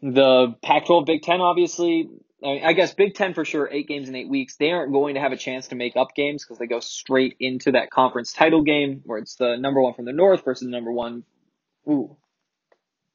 The 0.00 0.54
Pac 0.62 0.86
12 0.86 1.06
Big 1.06 1.22
Ten, 1.22 1.40
obviously, 1.40 2.08
I, 2.44 2.72
guess 2.74 2.92
Big 2.94 3.14
Ten 3.14 3.32
for 3.32 3.44
sure, 3.44 3.68
eight 3.70 3.88
games 3.88 4.08
in 4.08 4.14
eight 4.14 4.28
weeks. 4.28 4.56
They 4.56 4.70
aren't 4.70 4.92
going 4.92 5.14
to 5.14 5.20
have 5.20 5.32
a 5.32 5.36
chance 5.36 5.68
to 5.68 5.76
make 5.76 5.96
up 5.96 6.14
games 6.14 6.44
because 6.44 6.58
they 6.58 6.66
go 6.66 6.80
straight 6.80 7.36
into 7.40 7.72
that 7.72 7.90
conference 7.90 8.32
title 8.32 8.62
game 8.62 9.00
where 9.04 9.18
it's 9.18 9.36
the 9.36 9.56
number 9.56 9.80
one 9.80 9.94
from 9.94 10.04
the 10.04 10.12
North 10.12 10.44
versus 10.44 10.66
the 10.66 10.70
number 10.70 10.92
one. 10.92 11.24
Ooh, 11.88 12.16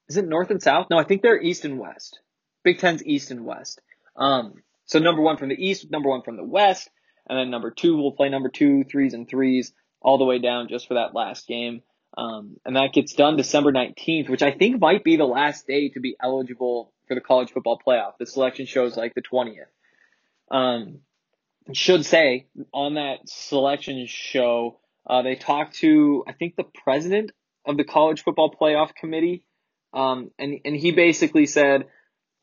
is 0.08 0.18
it 0.18 0.28
North 0.28 0.50
and 0.50 0.62
South? 0.62 0.88
No, 0.90 0.98
I 0.98 1.04
think 1.04 1.22
they're 1.22 1.40
East 1.40 1.66
and 1.66 1.80
West. 1.80 2.20
Big 2.64 2.80
Ten's 2.80 3.06
East 3.06 3.32
and 3.32 3.46
West. 3.46 3.82
Um, 4.16 4.64
So 4.86 4.98
number 5.00 5.22
one 5.22 5.38
from 5.38 5.50
the 5.50 5.56
East, 5.56 5.92
number 5.92 6.10
one 6.10 6.24
from 6.24 6.36
the 6.36 6.44
West, 6.44 6.90
and 7.30 7.38
then 7.38 7.52
number 7.52 7.70
two 7.70 7.96
will 7.96 8.12
play 8.14 8.30
number 8.30 8.50
two, 8.50 8.84
threes 8.84 9.14
and 9.14 9.30
threes 9.30 9.72
all 10.02 10.18
the 10.18 10.26
way 10.26 10.40
down 10.40 10.68
just 10.68 10.88
for 10.88 10.96
that 10.96 11.14
last 11.14 11.48
game. 11.48 11.84
Um, 12.18 12.58
and 12.66 12.76
that 12.76 12.94
gets 12.94 13.14
done 13.14 13.38
December 13.38 13.72
19th, 13.72 14.30
which 14.30 14.42
I 14.42 14.52
think 14.52 14.82
might 14.82 15.04
be 15.04 15.16
the 15.16 15.26
last 15.26 15.68
day 15.68 15.90
to 15.90 16.00
be 16.00 16.16
eligible 16.22 16.92
for 17.10 17.16
the 17.16 17.22
college 17.22 17.52
football 17.52 17.82
playoff. 17.86 18.14
The 18.20 18.26
selection 18.26 18.68
shows 18.68 18.96
like 18.96 19.16
the 19.16 19.22
20th. 19.22 19.66
Um, 20.50 21.00
should 21.74 22.06
say 22.06 22.48
on 22.72 22.94
that 22.94 23.18
selection 23.26 24.06
show, 24.08 24.80
uh, 25.10 25.24
they 25.24 25.36
talked 25.36 25.76
to, 25.78 26.24
I 26.28 26.34
think, 26.34 26.56
the 26.56 26.66
president 26.84 27.32
of 27.66 27.78
the 27.78 27.84
college 27.84 28.24
football 28.24 28.56
playoff 28.56 28.94
committee. 28.96 29.44
Um, 29.92 30.30
and, 30.38 30.60
and 30.64 30.76
he 30.76 30.92
basically 30.92 31.48
said, 31.48 31.86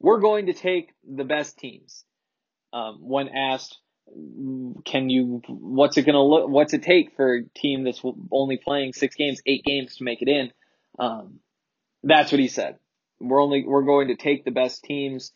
we're 0.01 0.21
going 0.21 0.47
to 0.47 0.53
take 0.53 0.91
the 1.09 1.25
best 1.25 1.59
teams. 1.59 2.05
Um, 2.73 2.99
when 3.01 3.29
asked, 3.29 3.79
can 4.85 5.09
you, 5.09 5.43
what's 5.49 5.97
it 5.97 6.03
going 6.03 6.15
to 6.15 6.23
look, 6.23 6.49
what's 6.49 6.75
it 6.75 6.83
take 6.83 7.15
for 7.15 7.37
a 7.37 7.49
team 7.57 7.85
that's 7.85 8.03
only 8.33 8.57
playing 8.57 8.93
six 8.93 9.15
games, 9.15 9.41
eight 9.47 9.65
games 9.65 9.97
to 9.97 10.05
make 10.05 10.23
it 10.23 10.29
in? 10.29 10.51
Um, 10.99 11.39
that's 12.03 12.33
what 12.33 12.41
he 12.41 12.49
said. 12.49 12.79
We're 13.21 13.43
only, 13.43 13.65
we're 13.67 13.85
going 13.85 14.09
to 14.09 14.17
take 14.17 14.45
the 14.45 14.51
best 14.51 14.85
teams 14.85 15.33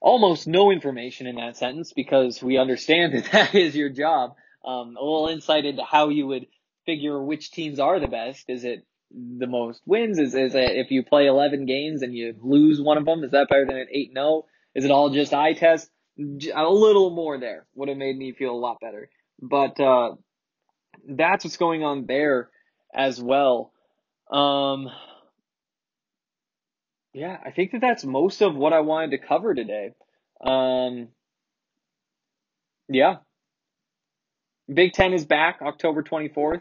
almost 0.00 0.46
no 0.46 0.70
information 0.70 1.26
in 1.26 1.36
that 1.36 1.56
sentence 1.56 1.92
because 1.92 2.42
we 2.42 2.58
understand 2.58 3.14
that 3.14 3.24
that 3.32 3.54
is 3.54 3.74
your 3.74 3.90
job. 3.90 4.34
Um, 4.64 4.96
a 4.96 5.02
little 5.02 5.28
insight 5.28 5.64
into 5.64 5.82
how 5.84 6.08
you 6.08 6.26
would 6.26 6.46
figure 6.86 7.22
which 7.22 7.50
teams 7.50 7.78
are 7.78 8.00
the 8.00 8.08
best. 8.08 8.44
Is 8.48 8.64
it 8.64 8.86
the 9.10 9.46
most 9.46 9.82
wins? 9.86 10.18
Is, 10.18 10.34
is 10.34 10.54
it 10.54 10.76
if 10.76 10.90
you 10.90 11.04
play 11.04 11.26
11 11.26 11.66
games 11.66 12.02
and 12.02 12.14
you 12.14 12.34
lose 12.40 12.80
one 12.80 12.98
of 12.98 13.04
them, 13.04 13.22
is 13.22 13.30
that 13.32 13.48
better 13.48 13.66
than 13.66 13.76
an 13.76 13.88
8 13.90 14.10
0? 14.12 14.44
Is 14.74 14.84
it 14.84 14.90
all 14.90 15.10
just 15.10 15.32
eye 15.32 15.54
test? 15.54 15.90
A 16.18 16.68
little 16.68 17.10
more 17.10 17.38
there 17.38 17.66
would 17.74 17.88
have 17.88 17.98
made 17.98 18.16
me 18.16 18.32
feel 18.32 18.50
a 18.50 18.56
lot 18.56 18.78
better. 18.80 19.10
But, 19.40 19.78
uh, 19.78 20.16
that's 21.08 21.44
what's 21.44 21.56
going 21.56 21.84
on 21.84 22.06
there 22.06 22.50
as 22.94 23.20
well. 23.20 23.72
Um, 24.30 24.88
yeah, 27.16 27.38
I 27.42 27.50
think 27.50 27.72
that 27.72 27.80
that's 27.80 28.04
most 28.04 28.42
of 28.42 28.54
what 28.54 28.74
I 28.74 28.80
wanted 28.80 29.12
to 29.12 29.26
cover 29.26 29.54
today. 29.54 29.94
Um, 30.44 31.08
yeah. 32.90 33.16
Big 34.72 34.92
Ten 34.92 35.14
is 35.14 35.24
back 35.24 35.60
October 35.62 36.02
24th. 36.02 36.60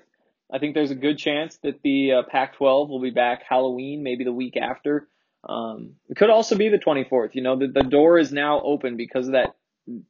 I 0.50 0.60
think 0.60 0.74
there's 0.74 0.92
a 0.92 0.96
good 0.96 1.18
chance 1.18 1.58
that 1.64 1.82
the 1.84 2.14
uh, 2.14 2.24
Pac 2.32 2.56
12 2.56 2.90
will 2.90 3.02
be 3.02 3.10
back 3.10 3.42
Halloween, 3.50 4.02
maybe 4.02 4.24
the 4.24 4.32
week 4.32 4.56
after. 4.56 5.10
Um, 5.44 5.96
it 6.08 6.16
could 6.16 6.30
also 6.30 6.56
be 6.56 6.70
the 6.70 6.78
24th. 6.78 7.32
You 7.34 7.42
know, 7.42 7.58
the, 7.58 7.68
the 7.68 7.84
door 7.84 8.18
is 8.18 8.32
now 8.32 8.62
open 8.62 8.96
because 8.96 9.28
of 9.28 9.34
that 9.34 9.56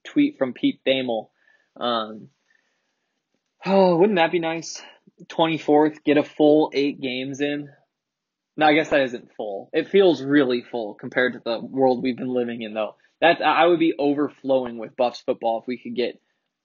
tweet 0.03 0.37
from 0.37 0.53
Pete 0.53 0.79
Thamel. 0.85 1.29
Um, 1.75 2.29
oh, 3.65 3.95
wouldn't 3.95 4.17
that 4.17 4.31
be 4.31 4.39
nice? 4.39 4.79
24th, 5.27 6.03
get 6.03 6.17
a 6.17 6.23
full 6.23 6.71
eight 6.75 7.01
games 7.01 7.41
in. 7.41 7.69
No, 8.57 8.65
I 8.65 8.73
guess 8.73 8.89
that 8.89 9.01
isn't 9.01 9.33
full. 9.35 9.69
It 9.73 9.89
feels 9.89 10.21
really 10.21 10.61
full 10.61 10.93
compared 10.93 11.33
to 11.33 11.41
the 11.43 11.59
world 11.59 12.01
we've 12.01 12.17
been 12.17 12.33
living 12.33 12.61
in, 12.61 12.73
though. 12.73 12.95
That 13.21 13.41
I 13.41 13.65
would 13.65 13.79
be 13.79 13.93
overflowing 13.97 14.77
with 14.77 14.95
Buffs 14.95 15.21
football 15.21 15.61
if 15.61 15.67
we 15.67 15.77
could 15.77 15.95
get 15.95 16.21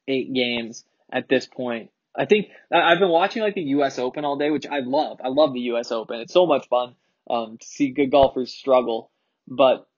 eight 0.07 0.33
games 0.33 0.85
at 1.12 1.29
this 1.29 1.46
point. 1.46 1.90
I 2.14 2.26
think 2.26 2.48
I've 2.72 2.98
been 2.98 3.09
watching 3.09 3.42
like 3.42 3.55
the 3.55 3.62
U.S. 3.62 3.98
Open 3.98 4.24
all 4.24 4.37
day, 4.37 4.50
which 4.50 4.66
I 4.66 4.81
love. 4.81 5.20
I 5.22 5.29
love 5.29 5.53
the 5.53 5.61
U.S. 5.61 5.92
Open. 5.92 6.20
It's 6.20 6.33
so 6.33 6.46
much 6.46 6.68
fun 6.68 6.94
um, 7.29 7.59
to 7.59 7.66
see 7.66 7.90
good 7.90 8.11
golfers 8.11 8.53
struggle. 8.53 9.11
But 9.46 9.88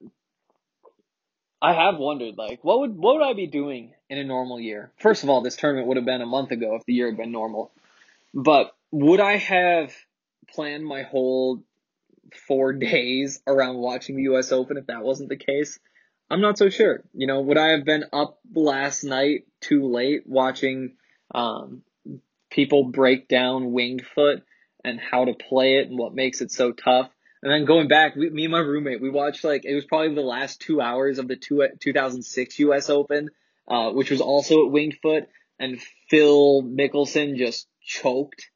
I 1.61 1.73
have 1.73 1.97
wondered, 1.97 2.37
like, 2.37 2.63
what 2.63 2.81
would 2.81 2.97
what 2.97 3.15
would 3.15 3.23
I 3.23 3.33
be 3.33 3.47
doing 3.47 3.93
in 4.09 4.17
a 4.17 4.23
normal 4.23 4.59
year? 4.59 4.91
First 4.97 5.23
of 5.23 5.29
all, 5.29 5.41
this 5.41 5.55
tournament 5.55 5.87
would 5.87 5.97
have 5.97 6.05
been 6.05 6.21
a 6.21 6.27
month 6.27 6.51
ago 6.51 6.75
if 6.75 6.85
the 6.85 6.93
year 6.93 7.07
had 7.07 7.17
been 7.17 7.31
normal. 7.31 7.71
But 8.33 8.75
would 8.91 9.19
I 9.19 9.37
have 9.37 9.93
planned 10.53 10.85
my 10.85 11.03
whole 11.03 11.63
four 12.35 12.73
days 12.91 13.41
around 13.47 13.77
watching 13.77 14.15
the 14.15 14.23
U.S. 14.23 14.51
Open 14.51 14.77
if 14.77 14.87
that 14.87 15.03
wasn't 15.03 15.29
the 15.29 15.37
case. 15.37 15.79
I'm 16.29 16.41
not 16.41 16.57
so 16.57 16.69
sure. 16.69 17.03
You 17.13 17.27
know, 17.27 17.41
would 17.41 17.57
I 17.57 17.71
have 17.71 17.85
been 17.85 18.05
up 18.11 18.39
last 18.53 19.03
night 19.03 19.45
too 19.61 19.91
late 19.91 20.23
watching 20.25 20.95
um, 21.33 21.83
people 22.49 22.85
break 22.85 23.27
down 23.27 23.71
Winged 23.71 24.05
Foot 24.15 24.43
and 24.83 24.99
how 24.99 25.25
to 25.25 25.33
play 25.33 25.77
it 25.77 25.89
and 25.89 25.97
what 25.97 26.15
makes 26.15 26.41
it 26.41 26.51
so 26.51 26.71
tough? 26.71 27.09
And 27.41 27.51
then 27.51 27.65
going 27.65 27.89
back, 27.89 28.15
we, 28.15 28.29
me 28.29 28.45
and 28.45 28.51
my 28.51 28.59
roommate, 28.59 29.01
we 29.01 29.09
watched 29.09 29.43
like, 29.43 29.65
it 29.65 29.75
was 29.75 29.85
probably 29.85 30.15
the 30.15 30.21
last 30.21 30.61
two 30.61 30.79
hours 30.79 31.19
of 31.19 31.27
the 31.27 31.35
two, 31.35 31.67
2006 31.79 32.59
US 32.59 32.89
Open, 32.89 33.29
uh, 33.67 33.91
which 33.91 34.09
was 34.09 34.21
also 34.21 34.65
at 34.65 34.71
Winged 34.71 34.97
Foot, 35.01 35.27
and 35.59 35.79
Phil 36.09 36.63
Mickelson 36.63 37.35
just 37.35 37.67
choked. 37.85 38.49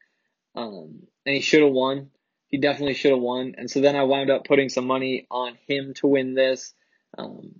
Um, 0.56 1.04
and 1.26 1.36
he 1.36 1.42
should 1.42 1.63
have 1.63 1.72
won. 1.72 2.12
He 2.49 2.57
definitely 2.57 2.93
should 2.93 3.12
have 3.12 3.21
won. 3.21 3.55
And 3.57 3.69
so 3.69 3.81
then 3.81 3.95
I 3.95 4.03
wound 4.03 4.29
up 4.29 4.45
putting 4.45 4.69
some 4.69 4.88
money 4.88 5.27
on 5.29 5.57
him 5.67 5.93
to 5.95 6.07
win 6.07 6.33
this. 6.33 6.73
Um, 7.17 7.55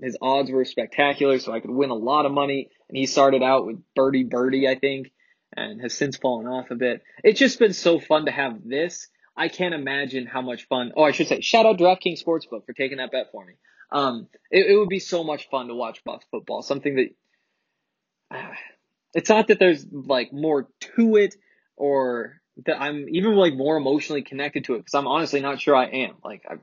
his 0.00 0.16
odds 0.20 0.50
were 0.50 0.64
spectacular, 0.64 1.38
so 1.38 1.52
I 1.52 1.60
could 1.60 1.70
win 1.70 1.90
a 1.90 1.94
lot 1.94 2.24
of 2.24 2.32
money. 2.32 2.70
And 2.88 2.96
he 2.96 3.06
started 3.06 3.42
out 3.42 3.66
with 3.66 3.82
birdie 3.94 4.24
birdie, 4.24 4.68
I 4.68 4.78
think, 4.78 5.10
and 5.56 5.80
has 5.80 5.94
since 5.94 6.16
fallen 6.16 6.46
off 6.46 6.70
a 6.70 6.76
bit. 6.76 7.02
It's 7.24 7.38
just 7.38 7.58
been 7.58 7.72
so 7.72 7.98
fun 7.98 8.26
to 8.26 8.30
have 8.30 8.60
this. 8.64 9.08
I 9.36 9.48
can't 9.48 9.74
imagine 9.74 10.26
how 10.26 10.42
much 10.42 10.66
fun. 10.66 10.92
Oh, 10.96 11.02
I 11.02 11.12
should 11.12 11.28
say, 11.28 11.40
shout 11.40 11.66
out 11.66 11.78
DraftKings 11.78 12.22
Sportsbook 12.22 12.66
for 12.66 12.72
taking 12.76 12.98
that 12.98 13.12
bet 13.12 13.30
for 13.30 13.44
me. 13.44 13.54
Um, 13.90 14.28
it, 14.50 14.66
it 14.66 14.76
would 14.76 14.88
be 14.88 14.98
so 14.98 15.24
much 15.24 15.48
fun 15.48 15.68
to 15.68 15.74
watch 15.74 16.04
Buffs 16.04 16.26
football. 16.30 16.62
Something 16.62 16.96
that 16.96 18.36
uh, 18.36 18.52
it's 19.14 19.30
not 19.30 19.48
that 19.48 19.58
there's 19.58 19.86
like 19.90 20.32
more 20.32 20.68
to 20.96 21.16
it 21.16 21.34
or 21.76 22.40
that 22.66 22.80
I'm 22.80 23.06
even 23.08 23.34
like 23.34 23.54
more 23.54 23.76
emotionally 23.76 24.22
connected 24.22 24.64
to 24.64 24.74
it 24.74 24.78
because 24.78 24.94
I'm 24.94 25.06
honestly 25.06 25.40
not 25.40 25.60
sure 25.60 25.76
I 25.76 25.86
am. 25.86 26.14
Like 26.24 26.42
I've, 26.48 26.60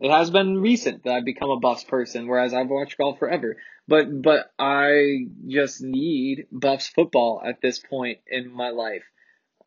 it 0.00 0.10
has 0.10 0.30
been 0.30 0.60
recent 0.60 1.04
that 1.04 1.14
I've 1.14 1.24
become 1.24 1.50
a 1.50 1.60
Buffs 1.60 1.84
person, 1.84 2.26
whereas 2.26 2.52
I've 2.52 2.68
watched 2.68 2.98
golf 2.98 3.18
forever. 3.18 3.56
But 3.88 4.22
but 4.22 4.50
I 4.58 5.26
just 5.46 5.80
need 5.80 6.46
Buffs 6.50 6.88
football 6.88 7.42
at 7.44 7.60
this 7.60 7.78
point 7.78 8.18
in 8.26 8.52
my 8.52 8.70
life, 8.70 9.04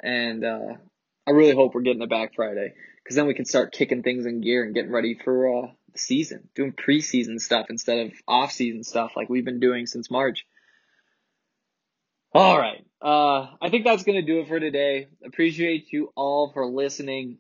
and 0.02 0.44
uh, 0.44 0.74
I 1.28 1.32
really 1.32 1.56
hope 1.56 1.74
we're 1.74 1.82
getting 1.82 2.02
it 2.02 2.10
back 2.10 2.36
Friday 2.36 2.74
because 3.04 3.16
then 3.16 3.28
we 3.28 3.34
can 3.34 3.46
start 3.46 3.74
kicking 3.74 4.04
things 4.04 4.26
in 4.26 4.42
gear 4.42 4.64
and 4.64 4.74
getting 4.74 4.92
ready 4.92 5.18
for 5.24 5.64
uh, 5.64 5.68
the 5.94 6.00
season, 6.00 6.50
doing 6.56 6.74
preseason 6.74 7.40
stuff 7.40 7.68
instead 7.70 8.08
of 8.08 8.14
off 8.28 8.52
season 8.52 8.84
stuff 8.84 9.12
like 9.16 9.30
we've 9.30 9.46
been 9.46 9.60
doing 9.60 9.86
since 9.86 10.12
March. 10.12 10.46
All 12.36 12.60
right. 12.60 12.86
Uh, 13.02 13.48
I 13.62 13.70
think 13.70 13.86
that's 13.86 14.04
going 14.04 14.20
to 14.20 14.26
do 14.26 14.42
it 14.42 14.50
for 14.50 14.60
today. 14.60 15.08
Appreciate 15.26 15.94
you 15.94 16.12
all 16.18 16.52
for 16.54 16.66
listening. 16.66 17.38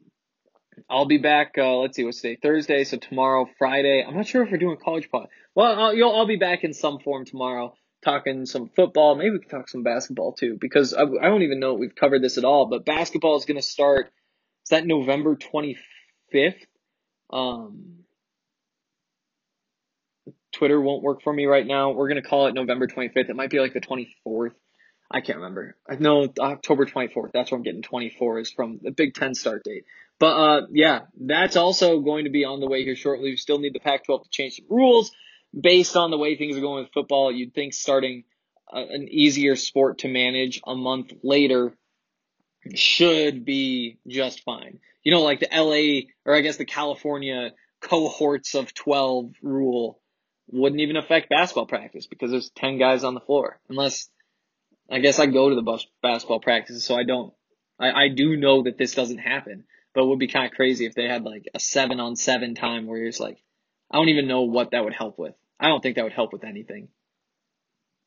I'll 0.90 1.06
be 1.06 1.18
back. 1.18 1.56
Uh, 1.58 1.80
let's 1.80 1.98
see, 1.98 2.06
what's 2.06 2.22
today? 2.22 2.38
Thursday. 2.42 2.86
So 2.86 2.98
tomorrow, 2.98 3.46
Friday. 3.58 4.06
I'm 4.08 4.16
not 4.16 4.26
sure 4.26 4.44
if 4.44 4.52
we're 4.52 4.58
doing 4.58 4.78
college 4.78 5.10
pod. 5.12 5.28
Well, 5.54 5.78
I'll, 5.78 5.94
you'll, 5.94 6.16
I'll 6.16 6.28
be 6.28 6.38
back 6.38 6.64
in 6.64 6.74
some 6.74 7.00
form 7.00 7.26
tomorrow, 7.26 7.76
talking 8.06 8.46
some 8.46 8.70
football. 8.74 9.16
Maybe 9.16 9.32
we 9.32 9.40
can 9.40 9.50
talk 9.50 9.68
some 9.68 9.84
basketball 9.84 10.32
too, 10.32 10.58
because 10.62 10.94
I, 10.94 11.02
I 11.02 11.28
don't 11.28 11.42
even 11.42 11.60
know 11.60 11.74
if 11.74 11.80
we've 11.82 11.96
covered 11.96 12.22
this 12.22 12.38
at 12.38 12.46
all. 12.46 12.68
But 12.68 12.86
basketball 12.86 13.36
is 13.36 13.44
going 13.44 13.60
to 13.60 13.68
start. 13.68 14.14
Is 14.64 14.70
that 14.70 14.88
November 14.88 15.36
25th? 15.36 16.62
Um, 17.34 18.06
Twitter 20.54 20.80
won't 20.80 21.04
work 21.04 21.22
for 21.22 21.34
me 21.34 21.48
right 21.48 21.68
now. 21.68 21.92
We're 21.92 22.08
going 22.08 22.22
to 22.22 22.28
call 22.28 22.48
it 22.48 22.54
November 22.54 22.88
25th. 22.88 23.30
It 23.30 23.36
might 23.36 23.50
be 23.50 23.60
like 23.60 23.74
the 23.74 23.82
24th. 23.82 24.54
I 25.10 25.22
can't 25.22 25.38
remember. 25.38 25.76
I 25.88 25.96
know 25.96 26.28
October 26.40 26.86
24th. 26.86 27.32
That's 27.34 27.52
where 27.52 27.58
I'm 27.58 27.64
getting 27.64 27.84
24 27.84 28.40
is 28.40 28.52
from 28.52 28.80
the 28.82 28.92
Big 28.92 29.14
Ten 29.14 29.36
start 29.36 29.64
date. 29.64 29.86
But 30.20 30.38
uh, 30.38 30.68
yeah, 30.72 31.02
that's 31.20 31.56
also 31.56 32.00
going 32.00 32.26
to 32.26 32.32
be 32.32 32.46
on 32.46 32.60
the 32.60 32.68
way 32.68 32.84
here 32.84 32.96
shortly. 32.96 33.32
We 33.32 33.38
still 33.38 33.60
need 33.60 33.74
the 33.74 33.80
Pac-12 33.80 34.24
to 34.24 34.30
change 34.30 34.56
some 34.56 34.66
rules 34.70 35.12
based 35.60 35.96
on 35.96 36.12
the 36.12 36.18
way 36.18 36.36
things 36.36 36.58
are 36.58 36.62
going 36.62 36.84
with 36.84 36.94
football. 36.94 37.32
You'd 37.32 37.54
think 37.54 37.74
starting 37.74 38.24
a, 38.72 38.80
an 38.80 39.08
easier 39.10 39.56
sport 39.56 40.00
to 40.00 40.08
manage 40.08 40.62
a 40.66 40.76
month 40.76 41.14
later 41.22 41.74
should 42.74 43.46
be 43.46 43.98
just 44.08 44.44
fine. 44.44 44.80
You 45.04 45.12
know, 45.12 45.22
like 45.22 45.40
the 45.40 45.50
LA 45.52 46.10
or 46.26 46.36
I 46.36 46.42
guess 46.42 46.58
the 46.58 46.66
California 46.66 47.52
cohorts 47.82 48.56
of 48.56 48.74
12 48.74 49.34
rule 49.44 50.00
wouldn't 50.48 50.82
even 50.82 50.96
affect 50.96 51.30
basketball 51.30 51.68
practice 51.68 52.08
because 52.08 52.32
there's 52.32 52.50
10 52.52 52.80
guys 52.80 53.04
on 53.04 53.14
the 53.14 53.20
floor 53.20 53.60
unless 53.70 54.10
I 54.90 55.00
guess 55.00 55.20
I 55.20 55.26
go 55.26 55.50
to 55.50 55.56
the 55.56 55.62
Buffs 55.62 55.88
basketball 56.02 56.40
practices, 56.40 56.84
so 56.86 56.96
I 56.96 57.04
don't. 57.04 57.34
I, 57.80 57.92
I 57.92 58.08
do 58.10 58.38
know 58.38 58.64
that 58.64 58.78
this 58.78 58.94
doesn't 58.96 59.18
happen, 59.18 59.66
but 59.94 60.04
it 60.04 60.08
would 60.08 60.20
be 60.20 60.28
kind 60.28 60.46
of 60.46 60.54
crazy 60.56 60.86
if 60.86 60.96
they 60.96 61.08
had 61.08 61.24
like 61.24 61.48
a 61.54 61.60
seven 61.60 62.00
on 62.00 62.16
seven 62.16 62.56
time 62.56 62.88
where 62.88 63.04
it's 63.06 63.20
like, 63.20 63.38
I 63.92 63.98
don't 63.98 64.10
even 64.10 64.28
know 64.28 64.44
what 64.44 64.72
that 64.72 64.84
would 64.84 64.94
help 64.94 65.18
with. 65.20 65.34
I 65.60 65.68
don't 65.68 65.82
think 65.82 65.96
that 65.96 66.04
would 66.04 66.14
help 66.14 66.34
with 66.34 66.44
anything. 66.44 66.90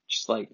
Just 0.09 0.29
like 0.29 0.49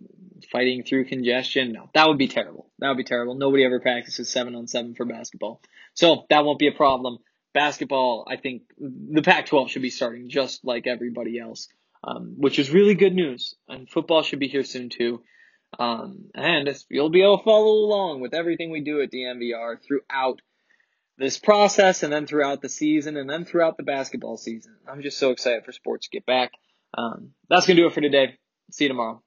fighting 0.50 0.82
through 0.82 1.04
congestion. 1.06 1.72
No, 1.72 1.90
that 1.94 2.08
would 2.08 2.18
be 2.18 2.28
terrible. 2.28 2.70
That 2.80 2.88
would 2.88 2.96
be 2.96 3.04
terrible. 3.04 3.34
Nobody 3.36 3.64
ever 3.64 3.78
practices 3.80 4.28
seven 4.30 4.54
on 4.56 4.66
seven 4.66 4.94
for 4.94 5.04
basketball. 5.04 5.60
So 5.94 6.24
that 6.30 6.44
won't 6.44 6.58
be 6.58 6.68
a 6.68 6.72
problem. 6.72 7.18
Basketball, 7.52 8.26
I 8.28 8.36
think 8.36 8.62
the 8.78 9.22
Pac 9.22 9.46
12 9.46 9.70
should 9.70 9.82
be 9.82 9.90
starting 9.90 10.28
just 10.28 10.64
like 10.64 10.86
everybody 10.88 11.38
else. 11.38 11.68
um, 12.02 12.34
which 12.38 12.58
is 12.58 12.70
really 12.70 12.94
good 12.94 13.14
news. 13.14 13.54
And 13.68 13.88
football 13.88 14.22
should 14.22 14.40
be 14.40 14.48
here 14.48 14.64
soon 14.64 14.88
too. 14.90 15.22
Um, 15.78 16.30
and 16.34 16.68
you'll 16.88 17.10
be 17.10 17.22
able 17.22 17.38
to 17.38 17.44
follow 17.44 17.72
along 17.72 18.20
with 18.20 18.34
everything 18.34 18.70
we 18.70 18.80
do 18.80 19.00
at 19.00 19.10
DNVR 19.10 19.76
throughout 19.82 20.40
this 21.16 21.38
process 21.38 22.02
and 22.02 22.12
then 22.12 22.26
throughout 22.26 22.60
the 22.60 22.68
season 22.68 23.16
and 23.16 23.28
then 23.28 23.44
throughout 23.44 23.76
the 23.76 23.82
basketball 23.82 24.36
season. 24.36 24.76
I'm 24.88 25.02
just 25.02 25.18
so 25.18 25.30
excited 25.30 25.64
for 25.64 25.72
sports 25.72 26.08
to 26.08 26.16
get 26.16 26.26
back. 26.26 26.52
Um, 26.96 27.30
that's 27.48 27.66
going 27.66 27.76
to 27.76 27.82
do 27.82 27.88
it 27.88 27.94
for 27.94 28.00
today. 28.00 28.36
See 28.70 28.84
you 28.84 28.88
tomorrow. 28.88 29.23